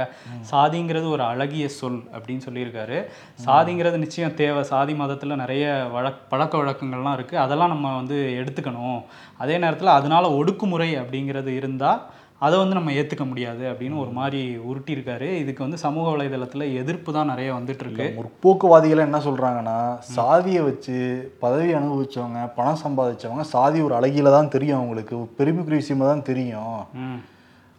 சாதிங்கிறது 0.51 1.09
ஒரு 1.09 1.23
அழகிய 1.23 1.69
சொல் 1.69 2.01
அப்படின்னு 2.15 2.45
சொல்லியிருக்காரு. 2.47 2.99
சாதிங்கிறது 3.45 3.97
நிச்சயம் 3.97 4.33
தேவை. 4.33 4.63
சாதி 4.63 4.93
மதத்தில் 4.93 5.41
நிறைய 5.43 5.89
வழக் 5.95 6.21
பழக்க 6.29 6.57
வழக்கங்கள்லாம் 6.57 7.17
இருக்குது 7.17 7.43
அதெல்லாம் 7.45 7.69
நம்ம 7.69 7.95
வந்து 7.95 8.19
எடுத்துக்கணும். 8.41 9.01
அதே 9.37 9.57
நேரத்தில் 9.57 9.97
அதனால 9.99 10.27
ஒடுக்குமுறை 10.29 10.91
அப்படிங்கிறது 11.01 11.47
இருந்தால் 11.47 12.03
அதை 12.39 12.59
வந்து 12.59 12.73
நம்ம 12.73 12.91
ஏற்றுக்க 12.91 13.27
முடியாது 13.27 13.71
அப்படின்னு 13.71 13.97
ஒரு 13.97 14.09
மாதிரி 14.09 14.57
உருட்டியிருக்காரு. 14.57 15.33
இதுக்கு 15.33 15.63
வந்து 15.63 15.77
சமூக 15.77 16.09
வலைதளத்தில் 16.09 16.73
எதிர்ப்பு 16.73 17.13
தான் 17.13 17.25
நிறைய 17.25 17.53
வந்துட்டு 17.53 17.79
இருக்கு 17.79 18.15
முற்போக்குவாதிகள் 18.17 18.97
என்ன 18.97 19.17
சொல்றாங்கன்னா 19.17 19.99
சாதியை 19.99 20.63
வச்சு 20.63 21.31
பதவி 21.39 21.73
அனுபவிச்சவங்க 21.73 22.51
பணம் 22.55 22.77
சம்பாதிச்சவங்க 22.83 23.41
சாதி 23.41 23.81
ஒரு 23.81 23.95
அழகில 23.95 24.23
தான் 24.23 24.49
தெரியும் 24.49 24.77
அவங்களுக்கு. 24.77 25.17
பெருமைக்குரிய 25.17 25.75
விஷயமா 25.75 26.05
தான் 26.05 26.21
தெரியும். 26.21 26.85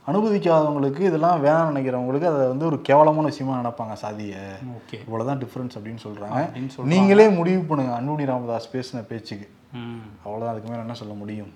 அனுபவிக்காதவங்களுக்கு 0.06 1.00
இதெல்லாம் 1.00 1.44
வேணாம்னு 1.44 1.78
நினைக்கிறவங்களுக்கு 1.78 2.32
அதை 2.32 2.46
வந்து 2.46 2.66
ஒரு 2.66 2.82
கேவலமான 2.82 3.26
விஷயமா 3.26 3.60
நினைப்பாங்க 3.60 3.92
சாதியை. 3.92 4.38
ஓகே. 4.78 4.98
இவ்வளவுதான் 4.98 5.40
டிஃப்ரென்ஸ் 5.40 5.78
அப்படின்னு 5.78 5.98
சொல்றாங்க. 6.06 6.84
நீங்களே 6.84 7.28
முடிவு 7.28 7.62
பண்ணுங்க. 7.62 8.00
அன்புமணி 8.00 8.24
ராமதாஸ் 8.24 8.76
பேசின 8.76 9.06
பேச்சுக்கு. 9.06 9.48
ம். 9.72 10.00
அவ்வளவுதான். 10.24 10.52
அதுக்கு 10.54 10.70
மேல 10.70 10.80
என்ன 10.80 10.94
சொல்ல 10.94 11.14
முடியும்? 11.14 11.52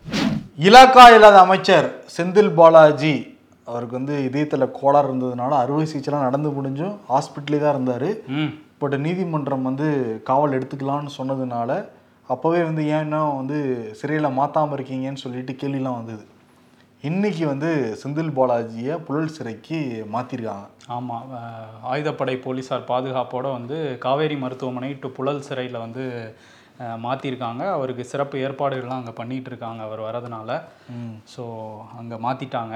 இலாக்கா 0.64 1.02
இல்லாத 1.14 1.36
அமைச்சர் 1.46 1.86
செந்தில் 2.14 2.50
பாலாஜி 2.56 3.12
அவருக்கு 3.66 3.94
வந்து 3.98 4.14
இதயத்தில் 4.26 4.74
கோளாறு 4.78 5.06
இருந்ததுனால 5.08 5.52
அறுவை 5.62 5.84
சிகிச்சைலாம் 5.90 6.26
நடந்து 6.26 6.48
முடிஞ்சும் 6.56 6.94
ஹாஸ்பிட்டலே 7.10 7.60
தான் 7.62 7.74
இருந்தார். 7.74 8.08
பட் 8.80 8.96
நீதிமன்றம் 9.04 9.68
வந்து 9.68 9.86
காவல் 10.28 10.56
எடுத்துக்கலாம்னு 10.58 11.12
சொன்னதுனால 11.18 11.70
அப்போவே 12.28 12.60
வந்து 12.68 12.82
ஏன் 12.94 13.06
இன்னும் 13.06 13.38
வந்து 13.40 13.58
சிறையில் 14.00 14.36
மாற்றாமல் 14.40 14.76
இருக்கீங்கன்னு 14.78 15.24
சொல்லிட்டு 15.24 15.54
கேள்விலாம் 15.62 15.98
வந்தது. 16.00 16.24
இன்னைக்கு 17.04 17.44
வந்து 17.52 17.70
செந்தில் 18.02 18.34
பாலாஜியை 18.38 18.96
புழல் 19.06 19.34
சிறைக்கு 19.36 19.80
மாற்றிருக்காங்க 20.14 20.66
ஆமாம் 20.96 21.28
ஆயுதப்படை 21.92 22.38
போலீஸார் 22.46 22.88
பாதுகாப்போட 22.92 23.46
வந்து 23.58 23.78
காவேரி 24.06 24.38
மருத்துவமனை 24.44 24.90
டு 25.04 25.10
புழல் 25.18 25.46
சிறையில் 25.50 25.84
வந்து 25.86 26.04
மாற்றிருக்காங்க 27.04 27.62
அவருக்கு 27.76 28.04
சிறப்பு 28.04 28.36
ஏற்பாடுகள்லாம் 28.46 29.00
அங்கே 29.02 29.14
பண்ணிட்டு 29.20 29.50
இருக்காங்க. 29.52 29.80
அவர் 29.82 30.00
வரதுனால. 30.00 30.50
ஸோ 31.34 31.44
அங்கே 32.00 32.18
மாற்றிட்டாங்க 32.26 32.74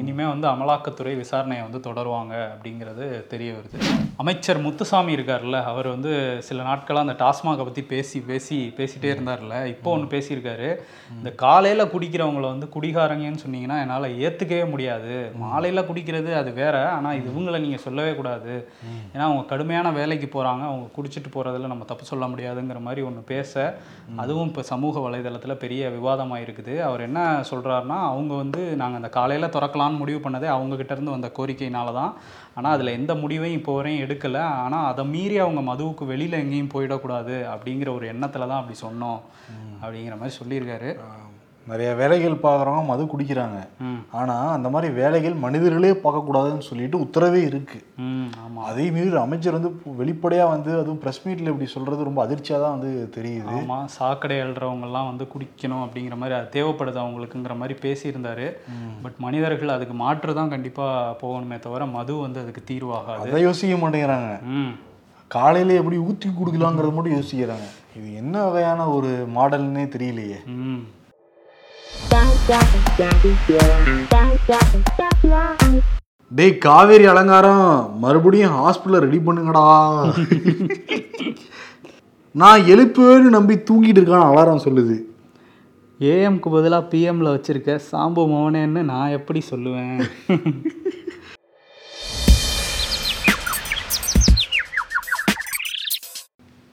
இனிமேல் 0.00 0.30
வந்து 0.32 0.46
அமலாக்கத்துறை 0.52 1.12
விசாரணையை 1.20 1.62
வந்து 1.66 1.80
தொடருவாங்க 1.86 2.34
அப்படிங்கிறது 2.54 3.04
தெரிய 3.32 3.50
வருது. 3.56 3.78
அமைச்சர் 4.22 4.60
முத்துசாமி 4.64 5.12
இருக்கார்ல 5.16 5.58
அவர் 5.70 5.88
வந்து 5.94 6.10
சில 6.48 6.62
நாட்களாக 6.68 7.06
அந்த 7.06 7.14
டாஸ்மாகை 7.22 7.64
பற்றி 7.68 7.82
பேசி 7.92 8.18
பேசி 8.30 8.58
பேசிகிட்டே 8.78 9.10
இருந்தார்ல 9.14 9.54
இப்போ 9.74 9.88
ஒன்று 9.96 10.08
பேசியிருக்காரு. 10.14 10.68
இந்த 11.18 11.30
காலையில் 11.44 11.90
குடிக்கிறவங்கள 11.94 12.46
வந்து 12.54 12.68
குடிகாரங்கன்னு 12.76 13.42
சொன்னீங்கன்னா 13.44 13.78
என்னால் 13.84 14.08
ஏற்றுக்கவே 14.24 14.64
முடியாது. 14.72 15.14
மாலையில் 15.44 15.86
குடிக்கிறது 15.90 16.32
அது 16.40 16.52
வேற 16.60 16.76
ஆனால் 16.96 17.16
இது 17.20 17.28
இவங்களை 17.32 17.60
நீங்கள் 17.66 17.84
சொல்லவே 17.86 18.12
கூடாது. 18.20 18.54
ஏன்னா 19.12 19.24
அவங்க 19.28 19.44
கடுமையான 19.52 19.92
வேலைக்கு 20.00 20.30
போகிறாங்க 20.36 20.64
அவங்க 20.70 20.88
குடிச்சிட்டு 20.98 21.32
போகிறதுல 21.36 21.72
நம்ம 21.74 21.86
தப்பு 21.92 22.10
சொல்ல 22.12 22.26
முடியாதுங்கிற 22.34 22.82
மாதிரி 22.88 23.04
ஒன்று 23.10 23.24
பேச 23.32 23.54
அதுவும் 24.22 24.50
இப்போ 24.52 24.62
சமூக 24.72 25.00
வலைதளத்தில் 25.06 25.60
பெரிய 25.64 25.82
விவாதமாக 25.96 26.44
இருக்குது 26.44 26.76
அவர் 26.88 27.06
என்ன 27.08 27.20
சொல்கிறாருன்னா 27.52 28.00
அவங்க 28.12 28.32
வந்து 28.42 28.62
நாங்கள் 28.82 29.00
அந்த 29.00 29.12
காலையில் 29.18 29.54
திறக்கலான்னு 29.68 30.00
முடிவு 30.02 30.20
பண்ணதே 30.24 30.48
அவங்க 30.56 30.74
கிட்ட 30.76 30.92
இருந்து 30.94 31.14
வந்த 31.14 31.28
கோரிக்கையினால 31.36 31.92
தான் 32.00 32.12
ஆனால் 32.58 32.74
அதில் 32.76 32.96
எந்த 32.98 33.12
முடிவையும் 33.22 33.58
இப்போ 33.60 33.72
வரையும் 33.76 34.02
எடுக்கலை. 34.04 34.42
ஆனால் 34.64 34.86
அதை 34.90 35.04
மீறி 35.14 35.36
அவங்க 35.44 35.60
மதுவுக்கு 35.70 36.04
வெளியில் 36.12 36.40
எங்கேயும் 36.42 36.74
போயிடக்கூடாது 36.74 37.34
அப்படிங்கிற 37.54 37.88
ஒரு 37.94 38.06
எண்ணத்தில் 38.12 38.50
தான் 38.50 38.60
அப்படி 38.60 38.78
சொன்னோம். 38.86 39.20
அப்படிங்கிற 39.82 40.16
மாதிரி 40.20 40.38
சொல்லியிருக்காரு. 40.40 40.90
நிறைய 41.68 41.94
வேலைகள் 41.94 42.34
பார்க்குறவங்க 42.42 42.86
மது 42.86 43.04
குடிக்கிறாங்க. 43.04 43.58
ஆனால் 44.10 44.48
அந்த 44.48 44.68
மாதிரி 44.68 44.92
வேலைகள் 44.92 45.34
மனிதர்களே 45.34 45.90
பார்க்கக்கூடாதுன்னு 45.90 46.58
சொல்லிட்டு 46.58 46.98
உத்தரவே 46.98 47.40
ஆமாம் 48.38 48.64
அதே 48.64 48.90
மீறி 48.90 49.16
அமைச்சர் 49.16 49.52
வந்து 49.52 49.70
வெளிப்படையாக 49.96 50.50
வந்து 50.50 50.78
அதுவும் 50.78 51.00
ப்ரெஸ் 51.02 51.22
மீட்டில் 51.24 51.46
இப்படி 51.46 51.66
சொல்கிறது 51.66 52.04
ரொம்ப 52.04 52.22
அதிர்ச்சியாக 52.22 52.64
தான் 52.64 52.80
வந்து 52.80 53.08
தெரியுது. 53.16 53.54
ஆமாம் 53.54 53.86
சாக்கடை 53.86 54.40
அழுறவங்கெல்லாம் 54.40 55.06
வந்து 55.06 55.26
குடிக்கணும் 55.26 55.84
அப்படிங்கிற 55.84 56.16
மாதிரி 56.16 56.38
அது 56.38 56.48
தேவைப்படுது 56.52 57.00
அவங்களுக்குங்கிற 57.04 57.56
மாதிரி 57.56 57.78
பேசியிருந்தாரு. 57.82 58.48
பட் 59.02 59.18
மனிதர்கள் 59.18 59.68
அதுக்கு 59.68 59.94
மாற்று 59.94 60.34
தான் 60.34 60.48
கண்டிப்பாக 60.48 61.16
போகணுமே 61.22 61.58
தவிர 61.58 61.86
மது 61.86 62.14
வந்து 62.14 62.40
அதுக்கு 62.40 62.62
தீர்வாகாது. 62.64 63.28
அதை 63.28 63.42
யோசிக்க 63.42 63.76
மாட்டேங்கிறாங்க. 63.76 64.42
ம். 64.42 64.72
காலையில் 65.28 65.70
எப்படி 65.70 65.96
ஊற்றி 65.96 66.28
கொடுக்கலாங்கிறது 66.28 66.92
மட்டும் 66.92 67.16
யோசிக்கிறாங்க. 67.16 67.66
இது 67.96 68.14
என்ன 68.14 68.44
வகையான 68.44 68.88
ஒரு 68.88 69.26
மாடல்னே 69.34 69.84
தெரியலையே. 69.96 70.38
ம். 70.46 70.84
டேய் 76.30 76.54
காவேரி 76.58 77.06
அலங்காரம் 77.12 77.98
மறுபடியும் 78.02 78.54
ஹாஸ்பிட்டல் 78.58 79.04
ரெடி 79.04 79.18
பண்ணுங்கடா. 79.26 79.64
நான் 82.42 82.64
எழுப்புவேன்னு 82.72 83.34
நம்பி 83.36 83.54
தூங்கிட்டு 83.68 84.00
இருக்கான் 84.00 84.28
அலாரம் 84.28 84.64
சொல்லுது. 84.66 84.96
ஏஎம்க்கு 86.00 86.48
பதிலாக 86.56 86.88
பிஎம்ல 86.92 87.34
வச்சிருக்க 87.34 87.76
சாம்பு 87.90 88.24
மோனேன்னு 88.32 88.82
நான் 88.92 89.16
எப்படி 89.18 89.42
சொல்லுவேன்? 89.52 90.00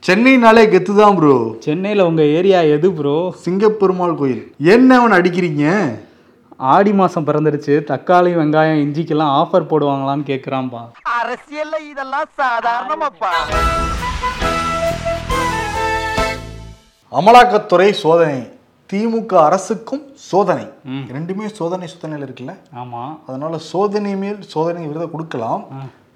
சென்னைனாலே 0.05 0.63
கெத்து 0.71 0.93
தான் 0.97 1.15
ப்ரோ 1.17 1.35
சென்னையில் 1.65 2.03
உங்கள் 2.07 2.31
ஏரியா 2.37 2.59
எது 2.75 2.87
ப்ரோ 2.97 3.13
சிங்கப்பெருமாள் 3.43 4.17
கோயில். 4.19 4.43
என்ன 4.73 4.89
அவன் 4.99 5.15
அடிக்கிறீங்க? 5.17 5.63
ஆடி 6.73 6.91
மாதம் 6.99 7.25
பிறந்துருச்சு. 7.29 7.73
தக்காளி 7.91 8.31
வெங்காயம் 8.39 8.81
இஞ்சிக்கெல்லாம் 8.83 9.31
ஆஃபர் 9.39 9.67
போடுவாங்களான்னு 9.71 10.27
கேட்குறான்பா 10.31 10.81
அரசியல்ல 11.21 11.79
இதெல்லாம் 11.91 12.29
சாதாரணமாப்பா. 12.41 13.31
அமலாக்கத்துறை 17.11 17.89
சோதனை. 18.03 18.39
திமுக 18.89 19.33
அரசுக்கும் 19.47 20.05
சோதனை. 20.29 20.65
ரெண்டுமே 21.17 21.45
சோதனை 21.59 21.87
சோதனையில் 21.95 22.27
இருக்குல்ல? 22.27 22.55
ஆமாம் 22.81 23.13
அதனால 23.27 23.57
சோதனை 23.71 24.15
மேல் 24.23 24.39
சோதனை 24.53 24.87
விருதை 24.89 25.09
கொடுக்கலாம். 25.13 25.61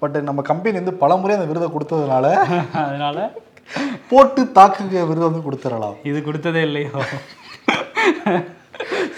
பட் 0.02 0.18
நம்ம 0.26 0.40
கம்பெனி 0.50 0.76
வந்து 0.80 0.98
பலமுறை 1.04 1.32
அந்த 1.38 1.46
விருதை 1.52 1.66
கொடுத்ததுனால 1.72 2.26
அதனால 2.88 3.18
போட்டு 4.08 4.52
தாக்குக 4.52 5.04
விருதை 5.04 5.28
வந்து 5.28 5.44
கொடுத்துடலாம். 5.50 5.96
இது 6.02 6.20
கொடுத்ததே 6.20 6.62
இல்லையோ? 6.68 6.90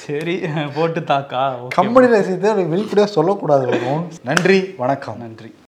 சரி 0.04 0.40
போட்டு 0.74 1.04
தாக்கா 1.04 1.42
கம்பெனி 1.74 2.06
ரசித்தை 2.14 2.68
வெளிப்படையாக 2.68 3.14
சொல்லக்கூடாது. 3.16 3.80
நன்றி 4.24 4.74
வணக்கம். 4.76 5.18
நன்றி. 5.18 5.52